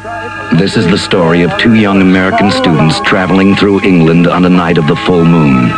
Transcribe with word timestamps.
This 0.00 0.78
is 0.78 0.86
the 0.86 0.96
story 0.96 1.42
of 1.42 1.54
two 1.58 1.74
young 1.74 2.00
American 2.00 2.50
students 2.50 2.98
traveling 3.00 3.54
through 3.54 3.82
England 3.82 4.26
on 4.26 4.46
a 4.46 4.48
night 4.48 4.78
of 4.78 4.86
the 4.86 4.96
full 4.96 5.26
moon. 5.26 5.68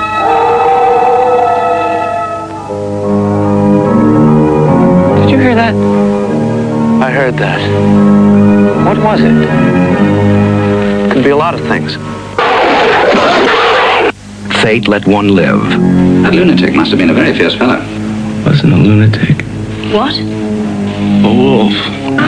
Did 5.18 5.30
you 5.30 5.38
hear 5.38 5.56
that? 5.56 5.74
I 7.02 7.11
heard 7.11 7.34
that. 7.38 7.58
What 8.86 8.98
was 8.98 9.20
it? 9.22 11.12
Could 11.12 11.25
be 11.25 11.30
a 11.30 11.36
lot 11.36 11.54
of 11.54 11.61
things. 11.62 11.96
Fate 14.62 14.86
let 14.86 15.04
one 15.04 15.34
live. 15.34 15.68
That 16.23 16.32
lunatic 16.32 16.75
must 16.77 16.91
have 16.91 16.98
been 17.00 17.11
a 17.11 17.14
very 17.14 17.36
fierce 17.36 17.57
fellow. 17.57 17.80
Wasn't 18.45 18.73
a 18.73 18.77
lunatic. 18.77 19.43
What? 19.93 20.14
A 21.25 21.32
wolf. 21.32 21.73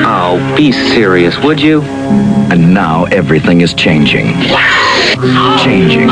Oh, 0.06 0.54
be 0.56 0.70
serious, 0.70 1.36
would 1.38 1.60
you? 1.60 1.82
And 1.82 2.72
now 2.72 3.06
everything 3.06 3.60
is 3.60 3.74
changing. 3.74 4.26
Changing. 5.58 6.08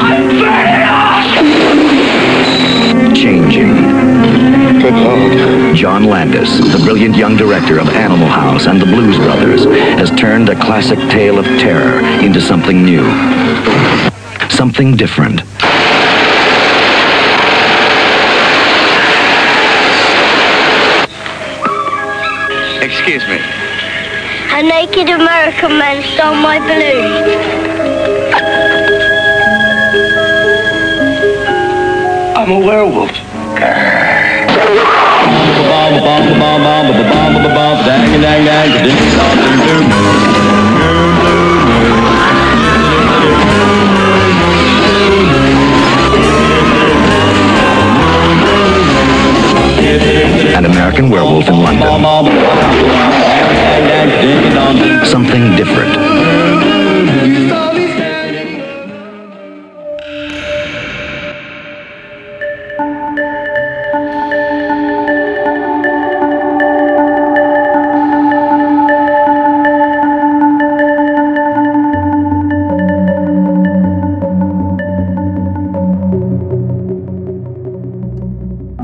Changing. 3.14 3.74
Good 4.80 4.94
Lord. 4.94 5.76
John 5.76 6.04
Landis, 6.04 6.58
the 6.72 6.80
brilliant 6.82 7.16
young 7.16 7.36
director 7.36 7.78
of 7.78 7.88
Animal 7.90 8.26
House 8.26 8.66
and 8.66 8.80
the 8.80 8.86
Blues 8.86 9.16
Brothers, 9.16 9.64
has 9.64 10.10
turned 10.18 10.48
a 10.48 10.56
classic 10.56 10.98
tale 11.08 11.38
of 11.38 11.44
terror 11.44 12.00
into 12.20 12.40
something 12.40 12.84
new. 12.84 13.04
Something 14.50 14.96
different. 14.96 15.42
Excuse 23.04 23.26
me. 23.26 23.34
A 23.34 24.62
naked 24.62 25.08
American 25.08 25.76
man 25.76 26.04
stole 26.14 26.36
my 26.36 26.60
balloon. 26.60 27.24
I'm 32.36 32.52
a 32.52 32.58
werewolf. 32.64 33.10
An 39.90 40.41
American 50.92 51.10
werewolf 51.10 51.48
in 51.48 51.62
London. 51.62 51.86
Something 55.06 55.56
different. 55.56 55.96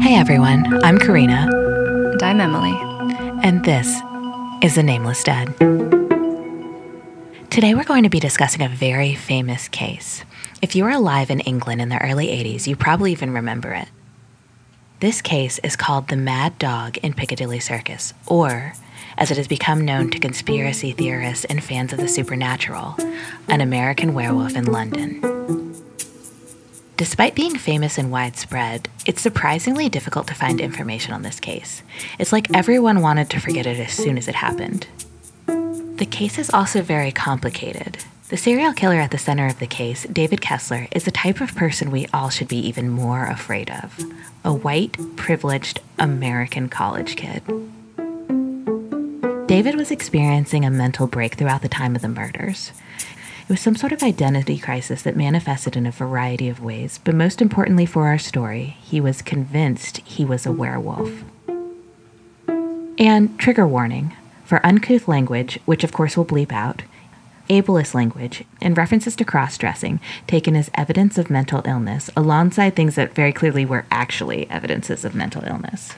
Hey 0.01 0.17
everyone, 0.17 0.83
I'm 0.83 0.99
Karina, 0.99 1.47
And 2.11 2.23
I'm 2.23 2.41
Emily. 2.41 2.73
and 3.45 3.65
this 3.65 4.01
is 4.63 4.75
The 4.77 4.83
Nameless 4.83 5.23
Dead. 5.23 5.47
Today 7.51 7.75
we're 7.75 7.85
going 7.85 8.03
to 8.05 8.09
be 8.09 8.19
discussing 8.19 8.63
a 8.63 8.69
very 8.69 9.15
famous 9.15 9.69
case. 9.69 10.25
If 10.63 10.75
you 10.75 10.85
were 10.85 10.91
alive 10.91 11.29
in 11.31 11.41
England 11.41 11.83
in 11.83 11.91
the 11.91 12.03
early 12.03 12.29
80s, 12.29 12.67
you 12.67 12.77
probably 12.77 13.13
even 13.13 13.33
remember 13.33 13.75
it. 13.75 13.89
This 15.01 15.21
case 15.21 15.59
is 15.61 15.77
called 15.77 16.09
the 16.09 16.17
Mad 16.17 16.59
Dog 16.59 16.97
in 16.99 17.13
Piccadilly 17.13 17.61
Circus, 17.61 18.15
or, 18.27 18.73
as 19.19 19.31
it 19.31 19.37
has 19.37 19.47
become 19.47 19.85
known 19.85 20.11
to 20.11 20.19
conspiracy 20.19 20.93
theorists 20.93 21.45
and 21.45 21.63
fans 21.63 21.93
of 21.93 21.99
the 21.99 22.09
supernatural, 22.09 22.97
an 23.49 23.61
American 23.61 24.15
werewolf 24.15 24.57
in 24.57 24.65
London. 24.65 25.68
Despite 26.99 27.37
being 27.37 27.57
famous 27.57 27.97
and 27.97 28.11
widespread, 28.11 28.89
it's 29.07 29.23
surprisingly 29.23 29.89
difficult 29.89 30.27
to 30.27 30.35
find 30.35 30.61
information 30.61 31.15
on 31.15 31.23
this 31.23 31.39
case. 31.39 31.85
It's 32.19 32.33
like 32.33 32.53
everyone 32.53 33.03
wanted 33.03 33.31
to 33.31 33.39
forget 33.39 33.67
it 33.67 33.79
as 33.79 33.93
soon 33.93 34.19
as 34.19 34.27
it 34.27 34.35
happened. 34.35 34.89
The 35.47 36.09
case 36.11 36.41
is 36.41 36.51
also 36.51 36.83
very 36.83 37.13
complicated. 37.13 37.99
The 38.31 38.37
serial 38.37 38.73
killer 38.73 38.97
at 38.97 39.13
the 39.13 39.17
center 39.17 39.47
of 39.47 39.61
the 39.61 39.69
case, 39.69 40.09
David 40.13 40.41
Kessler, 40.41 40.89
is 40.91 41.05
the 41.05 41.13
type 41.13 41.41
of 41.41 41.55
person 41.55 41.93
we 41.93 42.09
all 42.13 42.31
should 42.31 42.49
be 42.49 42.59
even 42.67 42.91
more 42.91 43.27
afraid 43.27 43.71
of 43.71 43.97
a 44.45 44.53
white, 44.53 44.97
privileged 45.15 45.81
American 46.01 46.69
college 46.69 47.15
kid. 47.15 47.45
David 49.47 49.77
was 49.77 49.93
experiencing 49.93 50.65
a 50.65 50.71
mental 50.71 51.07
break 51.07 51.37
throughout 51.37 51.63
the 51.63 51.69
time 51.69 51.95
of 51.95 52.03
the 52.03 52.09
murders. 52.09 52.73
It 53.49 53.53
was 53.53 53.61
some 53.61 53.77
sort 53.77 53.93
of 53.93 54.03
identity 54.03 54.59
crisis 54.59 55.01
that 55.01 55.17
manifested 55.17 55.75
in 55.75 55.87
a 55.87 55.91
variety 55.91 56.51
of 56.51 56.63
ways, 56.63 57.01
but 57.03 57.15
most 57.15 57.41
importantly 57.41 57.87
for 57.87 58.07
our 58.07 58.19
story, 58.19 58.77
he 58.83 59.01
was 59.01 59.23
convinced 59.23 60.03
he 60.05 60.23
was 60.23 60.45
a 60.45 60.53
werewolf. 60.53 61.25
And 62.99 63.39
trigger 63.39 63.67
warning 63.67 64.15
for 64.45 64.61
uncouth 64.67 65.09
language, 65.09 65.59
which 65.65 65.83
of 65.83 65.95
course 65.95 66.15
we'll 66.15 66.27
bleep 66.27 66.53
out, 66.53 66.83
ableist 67.49 67.95
language, 67.95 68.45
and 68.61 68.77
references 68.77 69.17
to 69.17 69.25
cross 69.25 69.57
dressing 69.57 69.99
taken 70.27 70.55
as 70.55 70.71
evidence 70.75 71.17
of 71.17 71.31
mental 71.31 71.63
illness 71.65 72.11
alongside 72.15 72.77
things 72.77 72.97
that 72.97 73.15
very 73.15 73.33
clearly 73.33 73.65
were 73.65 73.87
actually 73.91 74.47
evidences 74.51 75.07
of 75.07 75.15
mental 75.15 75.43
illness. 75.45 75.95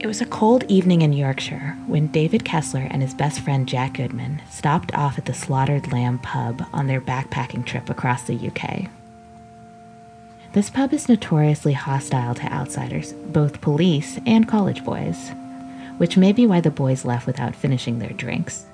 It 0.00 0.06
was 0.06 0.22
a 0.22 0.26
cold 0.26 0.64
evening 0.66 1.02
in 1.02 1.12
Yorkshire 1.12 1.76
when 1.86 2.06
David 2.06 2.42
Kessler 2.42 2.88
and 2.90 3.02
his 3.02 3.12
best 3.12 3.40
friend 3.40 3.68
Jack 3.68 3.98
Goodman 3.98 4.40
stopped 4.48 4.94
off 4.94 5.18
at 5.18 5.26
the 5.26 5.34
Slaughtered 5.34 5.92
Lamb 5.92 6.18
pub 6.20 6.64
on 6.72 6.86
their 6.86 7.02
backpacking 7.02 7.66
trip 7.66 7.90
across 7.90 8.22
the 8.22 8.48
UK. 8.48 8.88
This 10.54 10.70
pub 10.70 10.94
is 10.94 11.06
notoriously 11.06 11.74
hostile 11.74 12.34
to 12.36 12.50
outsiders, 12.50 13.12
both 13.12 13.60
police 13.60 14.18
and 14.24 14.48
college 14.48 14.82
boys, 14.86 15.32
which 15.98 16.16
may 16.16 16.32
be 16.32 16.46
why 16.46 16.62
the 16.62 16.70
boys 16.70 17.04
left 17.04 17.26
without 17.26 17.54
finishing 17.54 17.98
their 17.98 18.14
drinks. 18.14 18.64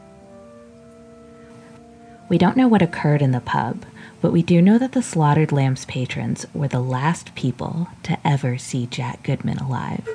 We 2.28 2.38
don't 2.38 2.56
know 2.56 2.68
what 2.68 2.82
occurred 2.82 3.20
in 3.20 3.32
the 3.32 3.40
pub, 3.40 3.84
but 4.20 4.30
we 4.30 4.44
do 4.44 4.62
know 4.62 4.78
that 4.78 4.92
the 4.92 5.02
Slaughtered 5.02 5.50
Lamb's 5.50 5.86
patrons 5.86 6.46
were 6.54 6.68
the 6.68 6.78
last 6.78 7.34
people 7.34 7.88
to 8.04 8.16
ever 8.24 8.58
see 8.58 8.86
Jack 8.86 9.24
Goodman 9.24 9.58
alive. 9.58 10.08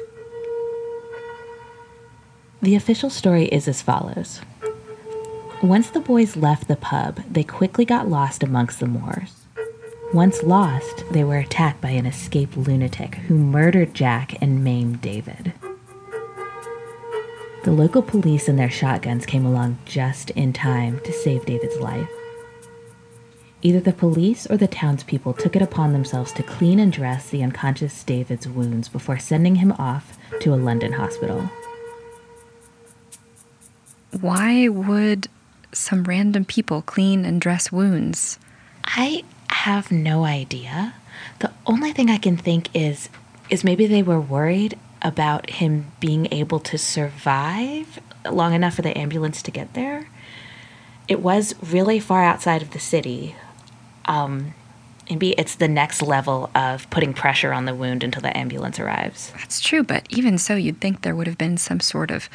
The 2.64 2.76
official 2.76 3.10
story 3.10 3.46
is 3.46 3.68
as 3.68 3.82
follows. 3.82 4.42
Once 5.64 5.90
the 5.90 6.00
boys 6.00 6.36
left 6.36 6.68
the 6.68 6.76
pub, 6.76 7.20
they 7.28 7.44
quickly 7.44 7.86
got 7.86 8.08
lost 8.08 8.44
amongst 8.44 8.80
the 8.80 8.86
moors. 8.86 9.46
Once 10.14 10.44
lost, 10.44 11.04
they 11.12 11.24
were 11.24 11.38
attacked 11.38 11.82
by 11.82 11.90
an 11.90 12.06
escaped 12.06 12.56
lunatic 12.56 13.16
who 13.16 13.36
murdered 13.36 13.96
Jack 13.96 14.40
and 14.42 14.64
maimed 14.64 15.02
David. 15.02 15.54
The 17.64 17.72
local 17.72 18.04
police 18.04 18.48
and 18.48 18.60
their 18.60 18.70
shotguns 18.70 19.26
came 19.26 19.46
along 19.46 19.80
just 19.86 20.30
in 20.32 20.54
time 20.54 21.00
to 21.00 21.12
save 21.12 21.46
David's 21.46 21.80
life. 21.80 22.10
Either 23.64 23.80
the 23.80 23.94
police 23.94 24.46
or 24.48 24.58
the 24.58 24.68
townspeople 24.68 25.34
took 25.34 25.56
it 25.56 25.62
upon 25.64 25.94
themselves 25.94 26.32
to 26.34 26.44
clean 26.44 26.80
and 26.80 26.92
dress 26.92 27.30
the 27.30 27.44
unconscious 27.44 28.04
David's 28.04 28.48
wounds 28.48 28.88
before 28.88 29.18
sending 29.18 29.56
him 29.56 29.72
off 29.74 30.18
to 30.42 30.54
a 30.54 30.56
London 30.56 30.94
hospital. 30.94 31.50
Why 34.21 34.68
would 34.68 35.27
some 35.73 36.03
random 36.03 36.45
people 36.45 36.83
clean 36.83 37.25
and 37.25 37.41
dress 37.41 37.71
wounds? 37.71 38.38
I 38.85 39.23
have 39.50 39.91
no 39.91 40.25
idea. 40.25 40.94
The 41.39 41.51
only 41.65 41.91
thing 41.91 42.09
I 42.09 42.18
can 42.18 42.38
think 42.38 42.69
is 42.73 43.09
is 43.50 43.63
maybe 43.63 43.85
they 43.85 44.03
were 44.03 44.21
worried 44.21 44.77
about 45.01 45.50
him 45.50 45.91
being 46.00 46.27
able 46.31 46.59
to 46.59 46.77
survive 46.77 48.00
long 48.29 48.53
enough 48.53 48.75
for 48.75 48.81
the 48.81 48.97
ambulance 48.97 49.41
to 49.41 49.51
get 49.51 49.73
there. 49.73 50.07
It 51.07 51.19
was 51.19 51.56
really 51.62 52.00
far 52.00 52.23
outside 52.23 52.62
of 52.62 52.71
the 52.71 52.79
city. 52.79 53.35
Um, 54.06 54.53
maybe 55.09 55.31
it's 55.31 55.56
the 55.56 55.68
next 55.68 56.01
level 56.01 56.50
of 56.56 56.89
putting 56.91 57.13
pressure 57.13 57.51
on 57.51 57.65
the 57.65 57.75
wound 57.75 58.03
until 58.03 58.21
the 58.21 58.35
ambulance 58.38 58.79
arrives. 58.79 59.33
That's 59.38 59.59
true, 59.59 59.83
but 59.83 60.06
even 60.09 60.38
so, 60.38 60.56
you'd 60.56 60.79
think 60.79 61.01
there 61.01 61.15
would 61.15 61.27
have 61.27 61.38
been 61.38 61.57
some 61.57 61.79
sort 61.79 62.12
of 62.12 62.29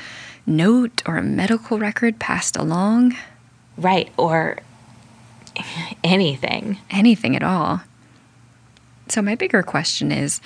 note 0.46 1.02
or 1.06 1.16
a 1.16 1.22
medical 1.22 1.78
record 1.78 2.18
passed 2.18 2.56
along. 2.56 3.16
Right, 3.76 4.10
or 4.16 4.58
anything. 6.04 6.78
Anything 6.90 7.36
at 7.36 7.42
all. 7.42 7.82
So, 9.08 9.22
my 9.22 9.34
bigger 9.34 9.62
question 9.62 10.10
is 10.10 10.40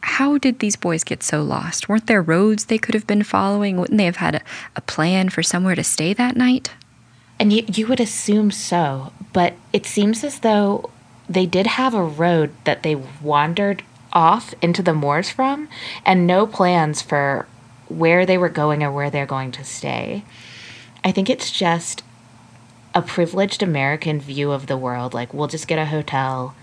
how 0.00 0.36
did 0.36 0.58
these 0.58 0.76
boys 0.76 1.02
get 1.02 1.22
so 1.22 1.42
lost? 1.42 1.88
Weren't 1.88 2.06
there 2.06 2.20
roads 2.20 2.66
they 2.66 2.78
could 2.78 2.94
have 2.94 3.06
been 3.06 3.22
following? 3.22 3.78
Wouldn't 3.78 3.96
they 3.96 4.04
have 4.04 4.16
had 4.16 4.34
a, 4.36 4.40
a 4.76 4.82
plan 4.82 5.30
for 5.30 5.42
somewhere 5.42 5.74
to 5.74 5.82
stay 5.82 6.12
that 6.12 6.36
night? 6.36 6.70
And 7.40 7.52
you, 7.52 7.64
you 7.66 7.86
would 7.86 8.00
assume 8.00 8.50
so, 8.50 9.12
but 9.32 9.54
it 9.72 9.86
seems 9.86 10.22
as 10.22 10.40
though 10.40 10.90
they 11.28 11.46
did 11.46 11.66
have 11.66 11.94
a 11.94 12.04
road 12.04 12.52
that 12.64 12.82
they 12.82 12.94
wandered 12.94 13.82
off 14.12 14.54
into 14.62 14.82
the 14.82 14.92
moors 14.92 15.30
from, 15.30 15.68
and 16.04 16.26
no 16.26 16.46
plans 16.46 17.00
for 17.02 17.46
where 17.88 18.24
they 18.26 18.38
were 18.38 18.48
going 18.48 18.82
or 18.82 18.90
where 18.92 19.10
they're 19.10 19.26
going 19.26 19.52
to 19.52 19.64
stay. 19.64 20.24
I 21.04 21.12
think 21.12 21.28
it's 21.28 21.50
just 21.50 22.02
a 22.94 23.02
privileged 23.02 23.62
American 23.62 24.20
view 24.20 24.52
of 24.52 24.66
the 24.66 24.76
world. 24.76 25.14
Like, 25.14 25.34
we'll 25.34 25.48
just 25.48 25.68
get 25.68 25.78
a 25.78 25.86
hotel, 25.86 26.54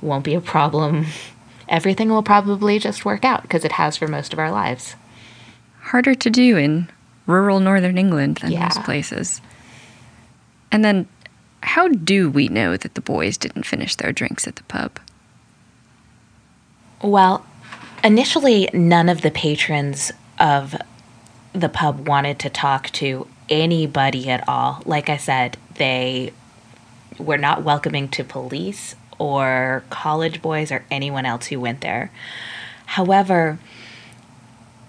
won't 0.00 0.24
be 0.24 0.34
a 0.34 0.40
problem. 0.40 1.06
Everything 1.68 2.08
will 2.08 2.22
probably 2.22 2.78
just 2.78 3.04
work 3.04 3.24
out 3.24 3.42
because 3.42 3.64
it 3.64 3.72
has 3.72 3.96
for 3.96 4.08
most 4.08 4.32
of 4.32 4.38
our 4.38 4.50
lives. 4.50 4.96
Harder 5.80 6.14
to 6.14 6.30
do 6.30 6.56
in 6.56 6.88
rural 7.26 7.60
northern 7.60 7.96
England 7.98 8.36
than 8.38 8.52
Yeah. 8.52 8.64
most 8.64 8.82
places. 8.82 9.40
And 10.72 10.84
then, 10.84 11.08
how 11.62 11.88
do 11.88 12.30
we 12.30 12.48
know 12.48 12.76
that 12.76 12.94
the 12.94 13.00
boys 13.00 13.36
didn't 13.36 13.66
finish 13.66 13.94
their 13.96 14.12
drinks 14.12 14.46
at 14.48 14.56
the 14.56 14.62
pub? 14.64 14.98
Well, 17.02 17.44
initially, 18.04 18.68
none 18.72 19.08
of 19.08 19.22
the 19.22 19.30
patrons 19.30 20.12
of 20.40 20.74
the 21.52 21.68
pub 21.68 22.08
wanted 22.08 22.38
to 22.40 22.50
talk 22.50 22.90
to 22.90 23.26
anybody 23.48 24.30
at 24.30 24.48
all. 24.48 24.82
Like 24.86 25.08
I 25.08 25.16
said, 25.16 25.56
they 25.74 26.32
were 27.18 27.38
not 27.38 27.62
welcoming 27.62 28.08
to 28.08 28.24
police 28.24 28.96
or 29.18 29.84
college 29.90 30.40
boys 30.40 30.72
or 30.72 30.84
anyone 30.90 31.26
else 31.26 31.46
who 31.46 31.60
went 31.60 31.82
there. 31.82 32.10
However, 32.86 33.58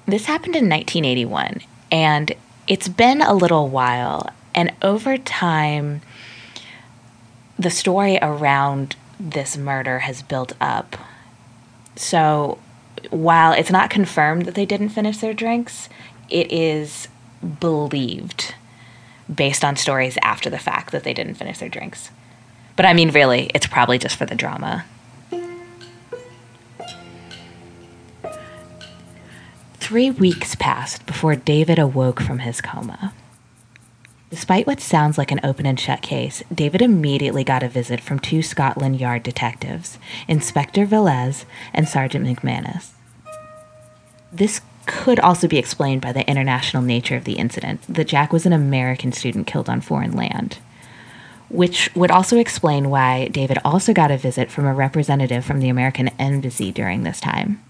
this 0.06 0.26
happened 0.26 0.56
in 0.56 0.70
1981, 0.70 1.60
and 1.92 2.34
it's 2.68 2.88
been 2.88 3.22
a 3.22 3.34
little 3.34 3.68
while. 3.68 4.30
And 4.56 4.72
over 4.82 5.18
time, 5.18 6.02
the 7.60 7.70
story 7.70 8.18
around 8.22 8.96
this 9.20 9.56
murder 9.56 10.00
has 10.00 10.22
built 10.22 10.54
up. 10.60 10.96
So, 11.96 12.60
while 13.10 13.54
it's 13.54 13.72
not 13.72 13.90
confirmed 13.90 14.46
that 14.46 14.56
they 14.56 14.66
didn't 14.66 14.90
finish 14.90 15.18
their 15.18 15.34
drinks, 15.34 15.90
it 16.30 16.52
is 16.52 17.08
believed 17.60 18.56
based 19.34 19.64
on 19.64 19.76
stories 19.76 20.18
after 20.22 20.50
the 20.50 20.60
fact 20.60 20.92
that 20.92 21.04
they 21.04 21.14
didn't 21.14 21.36
finish 21.36 21.60
their 21.60 21.70
drinks. 21.70 22.12
But 22.76 22.86
I 22.86 22.94
mean, 22.94 23.12
really, 23.12 23.50
it's 23.54 23.68
probably 23.68 23.98
just 23.98 24.16
for 24.16 24.26
the 24.26 24.36
drama. 24.36 24.86
Three 29.76 30.12
weeks 30.12 30.56
passed 30.56 31.06
before 31.06 31.36
David 31.36 31.78
awoke 31.80 32.22
from 32.22 32.40
his 32.40 32.62
coma. 32.62 33.14
Despite 34.32 34.66
what 34.66 34.80
sounds 34.80 35.18
like 35.18 35.30
an 35.32 35.42
open 35.44 35.66
and 35.66 35.78
shut 35.78 36.02
case, 36.02 36.42
David 36.54 36.82
immediately 36.82 37.44
got 37.44 37.64
a 37.64 37.68
visit 37.68 38.00
from 38.00 38.18
two 38.18 38.42
Scotland 38.42 38.98
Yard 38.98 39.24
detectives, 39.24 40.00
Inspector 40.26 40.88
Velez 40.88 41.44
and 41.74 41.86
Sergeant 41.86 42.26
McManus. 42.26 42.92
This 44.32 44.62
could 44.86 45.20
also 45.20 45.50
be 45.50 45.58
explained 45.58 46.02
by 46.02 46.14
the 46.14 46.28
international 46.30 46.82
nature 46.82 47.18
of 47.18 47.26
the 47.26 47.34
incident, 47.34 47.82
that 47.90 48.08
Jack 48.08 48.32
was 48.32 48.46
an 48.46 48.54
American 48.54 49.12
student 49.12 49.48
killed 49.48 49.68
on 49.68 49.82
foreign 49.82 50.16
land, 50.16 50.60
which 51.50 51.94
would 51.94 52.10
also 52.10 52.38
explain 52.38 52.90
why 52.90 53.28
David 53.28 53.58
also 53.66 53.94
got 53.94 54.12
a 54.12 54.18
visit 54.18 54.50
from 54.50 54.66
a 54.66 54.74
representative 54.74 55.44
from 55.44 55.60
the 55.60 55.68
American 55.68 56.08
Embassy 56.18 56.72
during 56.72 57.04
this 57.04 57.20
time. 57.20 57.62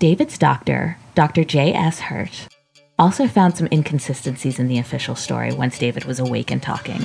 David's 0.00 0.38
doctor, 0.38 0.98
Dr. 1.14 1.44
J.S. 1.44 2.00
Hirsch, 2.00 2.48
also 2.98 3.26
found 3.26 3.56
some 3.56 3.68
inconsistencies 3.70 4.58
in 4.58 4.68
the 4.68 4.78
official 4.78 5.14
story 5.14 5.52
once 5.52 5.78
David 5.78 6.04
was 6.04 6.18
awake 6.18 6.50
and 6.50 6.62
talking. 6.62 7.00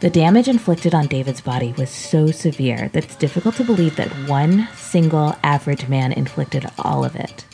The 0.00 0.08
damage 0.08 0.48
inflicted 0.48 0.94
on 0.94 1.08
David's 1.08 1.42
body 1.42 1.74
was 1.76 1.90
so 1.90 2.28
severe 2.28 2.88
that 2.94 3.04
it's 3.04 3.16
difficult 3.16 3.56
to 3.56 3.64
believe 3.64 3.96
that 3.96 4.08
one 4.28 4.66
single 4.74 5.36
average 5.42 5.88
man 5.88 6.12
inflicted 6.12 6.64
all 6.78 7.04
of 7.04 7.16
it. 7.16 7.44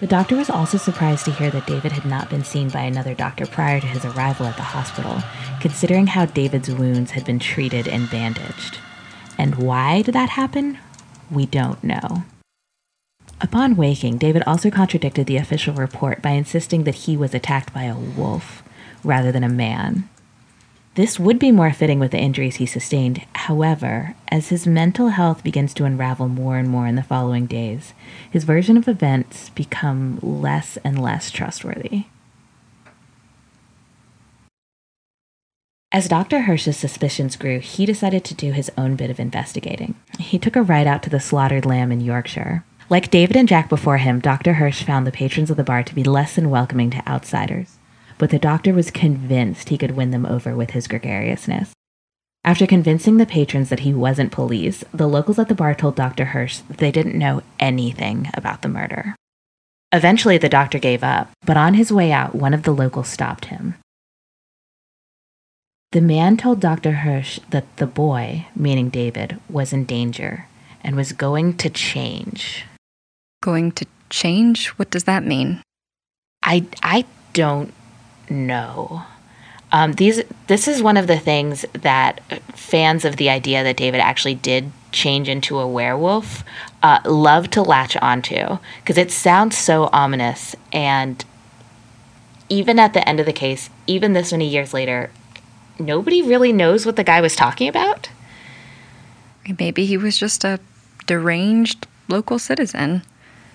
The 0.00 0.06
doctor 0.06 0.36
was 0.36 0.50
also 0.50 0.78
surprised 0.78 1.24
to 1.26 1.30
hear 1.30 1.50
that 1.50 1.66
David 1.66 1.92
had 1.92 2.04
not 2.04 2.28
been 2.28 2.44
seen 2.44 2.68
by 2.68 2.82
another 2.82 3.14
doctor 3.14 3.46
prior 3.46 3.80
to 3.80 3.86
his 3.86 4.04
arrival 4.04 4.46
at 4.46 4.56
the 4.56 4.62
hospital, 4.62 5.22
considering 5.60 6.08
how 6.08 6.26
David's 6.26 6.68
wounds 6.68 7.12
had 7.12 7.24
been 7.24 7.38
treated 7.38 7.86
and 7.86 8.10
bandaged. 8.10 8.78
And 9.38 9.54
why 9.54 10.02
did 10.02 10.14
that 10.14 10.30
happen? 10.30 10.78
We 11.30 11.46
don't 11.46 11.82
know. 11.84 12.24
Upon 13.42 13.74
waking, 13.74 14.18
David 14.18 14.44
also 14.46 14.70
contradicted 14.70 15.26
the 15.26 15.36
official 15.36 15.74
report 15.74 16.22
by 16.22 16.30
insisting 16.30 16.84
that 16.84 16.94
he 16.94 17.16
was 17.16 17.34
attacked 17.34 17.74
by 17.74 17.82
a 17.82 17.96
wolf 17.96 18.62
rather 19.02 19.32
than 19.32 19.42
a 19.42 19.48
man. 19.48 20.08
This 20.94 21.18
would 21.18 21.40
be 21.40 21.50
more 21.50 21.72
fitting 21.72 21.98
with 21.98 22.12
the 22.12 22.20
injuries 22.20 22.56
he 22.56 22.66
sustained. 22.66 23.26
However, 23.34 24.14
as 24.28 24.50
his 24.50 24.64
mental 24.66 25.08
health 25.08 25.42
begins 25.42 25.74
to 25.74 25.84
unravel 25.84 26.28
more 26.28 26.56
and 26.56 26.68
more 26.68 26.86
in 26.86 26.94
the 26.94 27.02
following 27.02 27.46
days, 27.46 27.94
his 28.30 28.44
version 28.44 28.76
of 28.76 28.86
events 28.86 29.50
become 29.50 30.20
less 30.22 30.76
and 30.84 31.02
less 31.02 31.30
trustworthy. 31.30 32.04
As 35.90 36.08
Dr. 36.08 36.42
Hirsch's 36.42 36.76
suspicions 36.76 37.36
grew, 37.36 37.58
he 37.58 37.86
decided 37.86 38.24
to 38.24 38.34
do 38.34 38.52
his 38.52 38.70
own 38.78 38.94
bit 38.96 39.10
of 39.10 39.18
investigating. 39.20 39.94
He 40.18 40.38
took 40.38 40.56
a 40.56 40.62
ride 40.62 40.86
out 40.86 41.02
to 41.02 41.10
the 41.10 41.20
slaughtered 41.20 41.66
lamb 41.66 41.90
in 41.90 42.00
Yorkshire. 42.00 42.64
Like 42.92 43.10
David 43.10 43.36
and 43.36 43.48
Jack 43.48 43.68
before 43.68 43.98
him, 43.98 44.20
Dr. 44.20 44.52
Hirsch 44.52 44.84
found 44.84 45.06
the 45.06 45.18
patrons 45.20 45.50
of 45.50 45.56
the 45.56 45.64
bar 45.64 45.82
to 45.82 45.94
be 45.94 46.04
less 46.04 46.36
than 46.36 46.50
welcoming 46.50 46.90
to 46.90 47.08
outsiders 47.08 47.78
but 48.22 48.30
the 48.30 48.38
doctor 48.38 48.72
was 48.72 48.92
convinced 48.92 49.68
he 49.68 49.76
could 49.76 49.96
win 49.96 50.12
them 50.12 50.24
over 50.24 50.54
with 50.54 50.70
his 50.70 50.86
gregariousness. 50.86 51.72
After 52.44 52.68
convincing 52.68 53.16
the 53.16 53.26
patrons 53.26 53.68
that 53.68 53.80
he 53.80 53.92
wasn't 53.92 54.30
police, 54.30 54.84
the 54.94 55.08
locals 55.08 55.40
at 55.40 55.48
the 55.48 55.56
bar 55.56 55.74
told 55.74 55.96
Dr. 55.96 56.26
Hirsch 56.26 56.58
that 56.68 56.76
they 56.76 56.92
didn't 56.92 57.18
know 57.18 57.42
anything 57.58 58.30
about 58.34 58.62
the 58.62 58.68
murder. 58.68 59.16
Eventually, 59.90 60.38
the 60.38 60.48
doctor 60.48 60.78
gave 60.78 61.02
up, 61.02 61.32
but 61.44 61.56
on 61.56 61.74
his 61.74 61.90
way 61.92 62.12
out, 62.12 62.32
one 62.32 62.54
of 62.54 62.62
the 62.62 62.70
locals 62.70 63.08
stopped 63.08 63.46
him. 63.46 63.74
The 65.90 66.00
man 66.00 66.36
told 66.36 66.60
Dr. 66.60 66.92
Hirsch 66.92 67.40
that 67.50 67.76
the 67.78 67.88
boy, 67.88 68.46
meaning 68.54 68.88
David, 68.88 69.40
was 69.50 69.72
in 69.72 69.84
danger 69.84 70.46
and 70.84 70.94
was 70.94 71.10
going 71.12 71.56
to 71.56 71.68
change. 71.68 72.66
Going 73.42 73.72
to 73.72 73.84
change? 74.08 74.68
What 74.70 74.90
does 74.90 75.04
that 75.04 75.24
mean? 75.24 75.62
I, 76.42 76.64
I 76.82 77.04
don't 77.34 77.74
know. 78.30 79.02
Um, 79.70 79.94
these 79.94 80.22
this 80.48 80.68
is 80.68 80.82
one 80.82 80.98
of 80.98 81.06
the 81.06 81.18
things 81.18 81.64
that 81.72 82.20
fans 82.54 83.04
of 83.06 83.16
the 83.16 83.30
idea 83.30 83.64
that 83.64 83.76
David 83.76 84.00
actually 84.00 84.34
did 84.34 84.70
change 84.92 85.28
into 85.30 85.58
a 85.58 85.66
werewolf 85.66 86.44
uh, 86.82 87.00
love 87.06 87.48
to 87.50 87.62
latch 87.62 87.96
onto 87.96 88.58
because 88.80 88.98
it 88.98 89.10
sounds 89.10 89.56
so 89.56 89.88
ominous 89.92 90.54
and 90.74 91.24
even 92.50 92.78
at 92.78 92.92
the 92.92 93.08
end 93.08 93.18
of 93.18 93.24
the 93.24 93.32
case, 93.32 93.70
even 93.86 94.12
this 94.12 94.30
many 94.30 94.46
years 94.46 94.74
later, 94.74 95.10
nobody 95.78 96.20
really 96.20 96.52
knows 96.52 96.84
what 96.84 96.96
the 96.96 97.04
guy 97.04 97.22
was 97.22 97.34
talking 97.34 97.66
about. 97.66 98.10
Maybe 99.58 99.86
he 99.86 99.96
was 99.96 100.18
just 100.18 100.44
a 100.44 100.60
deranged 101.06 101.86
local 102.08 102.38
citizen. 102.38 103.02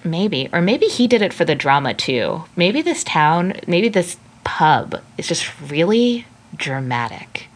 Maybe. 0.03 0.49
Or 0.53 0.61
maybe 0.61 0.85
he 0.85 1.07
did 1.07 1.21
it 1.21 1.33
for 1.33 1.45
the 1.45 1.55
drama 1.55 1.93
too. 1.93 2.43
Maybe 2.55 2.81
this 2.81 3.03
town, 3.03 3.53
maybe 3.67 3.89
this 3.89 4.17
pub 4.43 5.01
is 5.17 5.27
just 5.27 5.51
really 5.61 6.25
dramatic. 6.55 7.47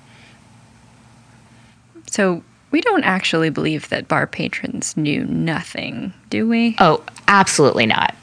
So 2.10 2.44
we 2.72 2.82
don't 2.82 3.04
actually 3.04 3.50
believe 3.50 3.90
that 3.90 4.08
bar 4.08 4.28
patrons 4.28 4.98
knew 4.98 5.26
nothing, 5.26 6.14
do 6.30 6.48
we? 6.48 6.76
Oh, 6.80 7.04
absolutely 7.28 7.86
not. 7.86 8.16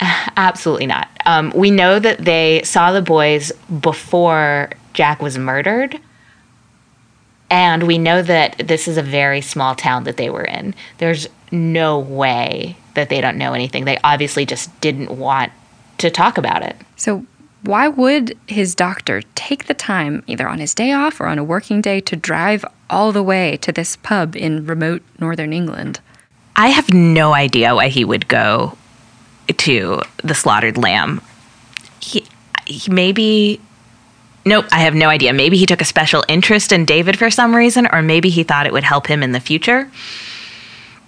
Absolutely 0.36 0.86
not. 0.86 1.08
Um, 1.26 1.52
we 1.56 1.72
know 1.72 1.98
that 1.98 2.18
they 2.24 2.62
saw 2.62 2.92
the 2.92 3.02
boys 3.02 3.50
before 3.80 4.70
Jack 4.92 5.20
was 5.20 5.36
murdered. 5.36 5.98
And 7.50 7.84
we 7.84 7.98
know 7.98 8.22
that 8.22 8.58
this 8.58 8.86
is 8.86 8.96
a 8.96 9.02
very 9.02 9.40
small 9.40 9.74
town 9.74 10.04
that 10.04 10.16
they 10.16 10.30
were 10.30 10.44
in. 10.44 10.74
There's 10.98 11.28
no 11.52 11.98
way 11.98 12.76
that 12.94 13.08
they 13.08 13.20
don't 13.20 13.38
know 13.38 13.52
anything. 13.52 13.84
They 13.84 13.98
obviously 14.04 14.44
just 14.46 14.80
didn't 14.80 15.10
want 15.10 15.52
to 15.98 16.10
talk 16.10 16.38
about 16.38 16.62
it. 16.62 16.76
So 16.96 17.24
why 17.62 17.88
would 17.88 18.36
his 18.46 18.74
doctor 18.74 19.22
take 19.34 19.66
the 19.66 19.74
time, 19.74 20.22
either 20.26 20.48
on 20.48 20.58
his 20.58 20.74
day 20.74 20.92
off 20.92 21.20
or 21.20 21.26
on 21.26 21.38
a 21.38 21.44
working 21.44 21.80
day, 21.80 22.00
to 22.02 22.16
drive 22.16 22.64
all 22.88 23.12
the 23.12 23.22
way 23.22 23.56
to 23.58 23.72
this 23.72 23.96
pub 23.96 24.36
in 24.36 24.66
remote 24.66 25.02
northern 25.18 25.52
England? 25.52 26.00
I 26.56 26.68
have 26.68 26.92
no 26.92 27.34
idea 27.34 27.74
why 27.74 27.88
he 27.88 28.04
would 28.04 28.28
go 28.28 28.76
to 29.56 30.02
the 30.22 30.34
slaughtered 30.34 30.76
lamb. 30.76 31.20
He, 32.00 32.24
he 32.66 32.90
maybe 32.90 33.60
Nope, 34.44 34.64
I 34.72 34.80
have 34.80 34.94
no 34.94 35.08
idea. 35.08 35.34
Maybe 35.34 35.58
he 35.58 35.66
took 35.66 35.82
a 35.82 35.84
special 35.84 36.24
interest 36.26 36.72
in 36.72 36.86
David 36.86 37.18
for 37.18 37.30
some 37.30 37.54
reason 37.54 37.86
or 37.92 38.00
maybe 38.00 38.30
he 38.30 38.44
thought 38.44 38.66
it 38.66 38.72
would 38.72 38.84
help 38.84 39.06
him 39.06 39.22
in 39.22 39.32
the 39.32 39.40
future. 39.40 39.90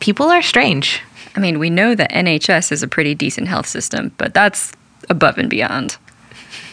People 0.00 0.26
are 0.26 0.42
strange. 0.42 1.00
I 1.36 1.40
mean, 1.40 1.58
we 1.58 1.70
know 1.70 1.94
that 1.94 2.10
NHS 2.10 2.72
is 2.72 2.82
a 2.82 2.88
pretty 2.88 3.14
decent 3.14 3.48
health 3.48 3.66
system, 3.66 4.12
but 4.18 4.34
that's 4.34 4.72
above 5.08 5.38
and 5.38 5.48
beyond. 5.48 5.96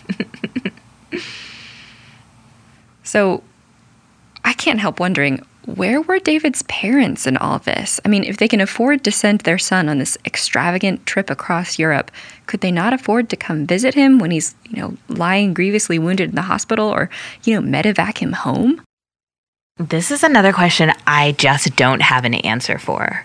so, 3.03 3.43
I 4.43 4.53
can't 4.53 4.79
help 4.79 4.99
wondering 4.99 5.45
where 5.67 6.01
were 6.01 6.19
David's 6.19 6.63
parents 6.63 7.27
in 7.27 7.35
all 7.35 7.59
this? 7.59 7.99
I 8.05 8.07
mean, 8.07 8.23
if 8.23 8.37
they 8.37 8.47
can 8.47 8.61
afford 8.61 9.03
to 9.03 9.11
send 9.11 9.41
their 9.41 9.57
son 9.57 9.89
on 9.89 9.97
this 9.97 10.17
extravagant 10.25 11.05
trip 11.05 11.29
across 11.29 11.77
Europe, 11.77 12.09
could 12.45 12.61
they 12.61 12.71
not 12.71 12.93
afford 12.93 13.29
to 13.29 13.35
come 13.35 13.67
visit 13.67 13.93
him 13.93 14.17
when 14.17 14.31
he's, 14.31 14.55
you 14.69 14.77
know, 14.81 14.95
lying 15.09 15.53
grievously 15.53 15.99
wounded 15.99 16.29
in 16.29 16.35
the 16.35 16.43
hospital 16.43 16.87
or, 16.87 17.09
you 17.43 17.53
know, 17.53 17.61
medevac 17.61 18.19
him 18.19 18.31
home? 18.31 18.81
This 19.79 20.09
is 20.09 20.23
another 20.23 20.53
question 20.53 20.91
I 21.05 21.33
just 21.33 21.75
don't 21.75 22.01
have 22.01 22.25
an 22.25 22.33
answer 22.33 22.79
for. 22.79 23.23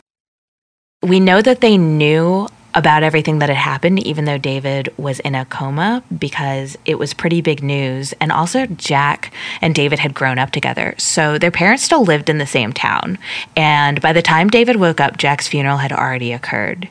We 1.02 1.18
know 1.18 1.40
that 1.40 1.62
they 1.62 1.78
knew 1.78 2.47
about 2.75 3.02
everything 3.02 3.38
that 3.38 3.49
had 3.49 3.56
happened, 3.56 4.04
even 4.06 4.26
though 4.26 4.37
David 4.37 4.92
was 4.99 5.18
in 5.21 5.35
a 5.35 5.47
coma, 5.47 6.02
because 6.16 6.76
it 6.85 6.99
was 6.99 7.14
pretty 7.14 7.40
big 7.40 7.62
news. 7.62 8.12
And 8.21 8.30
also, 8.30 8.66
Jack 8.66 9.32
and 9.62 9.75
David 9.75 9.99
had 9.99 10.12
grown 10.12 10.38
up 10.38 10.50
together. 10.50 10.94
So 10.99 11.38
their 11.38 11.50
parents 11.50 11.85
still 11.85 12.04
lived 12.04 12.28
in 12.28 12.37
the 12.37 12.47
same 12.47 12.75
town. 12.75 13.16
And 13.56 14.00
by 14.02 14.12
the 14.12 14.23
time 14.23 14.49
David 14.49 14.76
woke 14.76 15.00
up, 15.00 15.16
Jack's 15.16 15.49
funeral 15.49 15.78
had 15.78 15.92
already 15.92 16.32
occurred. 16.32 16.88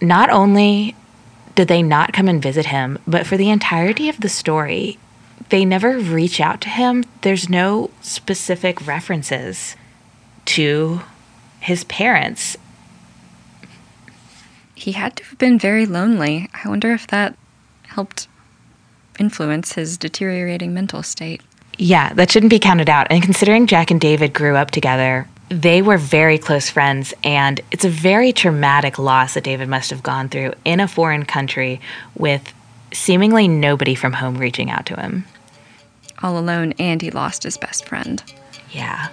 Not 0.00 0.30
only 0.30 0.96
did 1.54 1.68
they 1.68 1.82
not 1.82 2.12
come 2.12 2.28
and 2.28 2.42
visit 2.42 2.66
him, 2.66 2.98
but 3.06 3.24
for 3.24 3.36
the 3.36 3.50
entirety 3.50 4.08
of 4.08 4.20
the 4.20 4.28
story, 4.28 4.98
they 5.48 5.64
never 5.64 5.98
reach 5.98 6.40
out 6.40 6.60
to 6.62 6.68
him. 6.68 7.04
There's 7.22 7.48
no 7.48 7.90
specific 8.00 8.86
references 8.86 9.76
to 10.46 11.00
his 11.60 11.84
parents 11.84 12.56
he 14.76 14.92
had 14.92 15.16
to 15.16 15.24
have 15.24 15.38
been 15.38 15.58
very 15.58 15.86
lonely. 15.86 16.48
I 16.54 16.68
wonder 16.68 16.92
if 16.92 17.06
that 17.08 17.34
helped 17.88 18.28
influence 19.18 19.72
his 19.72 19.96
deteriorating 19.96 20.72
mental 20.72 21.02
state. 21.02 21.40
Yeah, 21.78 22.12
that 22.12 22.30
shouldn't 22.30 22.50
be 22.50 22.58
counted 22.58 22.88
out. 22.88 23.06
And 23.10 23.22
considering 23.22 23.66
Jack 23.66 23.90
and 23.90 24.00
David 24.00 24.32
grew 24.32 24.54
up 24.54 24.70
together, 24.70 25.26
they 25.48 25.80
were 25.80 25.98
very 25.98 26.38
close 26.38 26.70
friends, 26.70 27.14
and 27.24 27.60
it's 27.70 27.84
a 27.84 27.88
very 27.88 28.32
traumatic 28.32 28.98
loss 28.98 29.34
that 29.34 29.44
David 29.44 29.68
must 29.68 29.90
have 29.90 30.02
gone 30.02 30.28
through 30.28 30.52
in 30.64 30.80
a 30.80 30.88
foreign 30.88 31.24
country 31.24 31.80
with 32.14 32.52
seemingly 32.96 33.46
nobody 33.46 33.94
from 33.94 34.12
home 34.12 34.38
reaching 34.38 34.70
out 34.70 34.86
to 34.86 34.96
him. 34.96 35.24
All 36.22 36.38
alone, 36.38 36.72
and 36.78 37.02
he 37.02 37.10
lost 37.10 37.42
his 37.42 37.56
best 37.56 37.86
friend. 37.86 38.22
Yeah. 38.70 39.08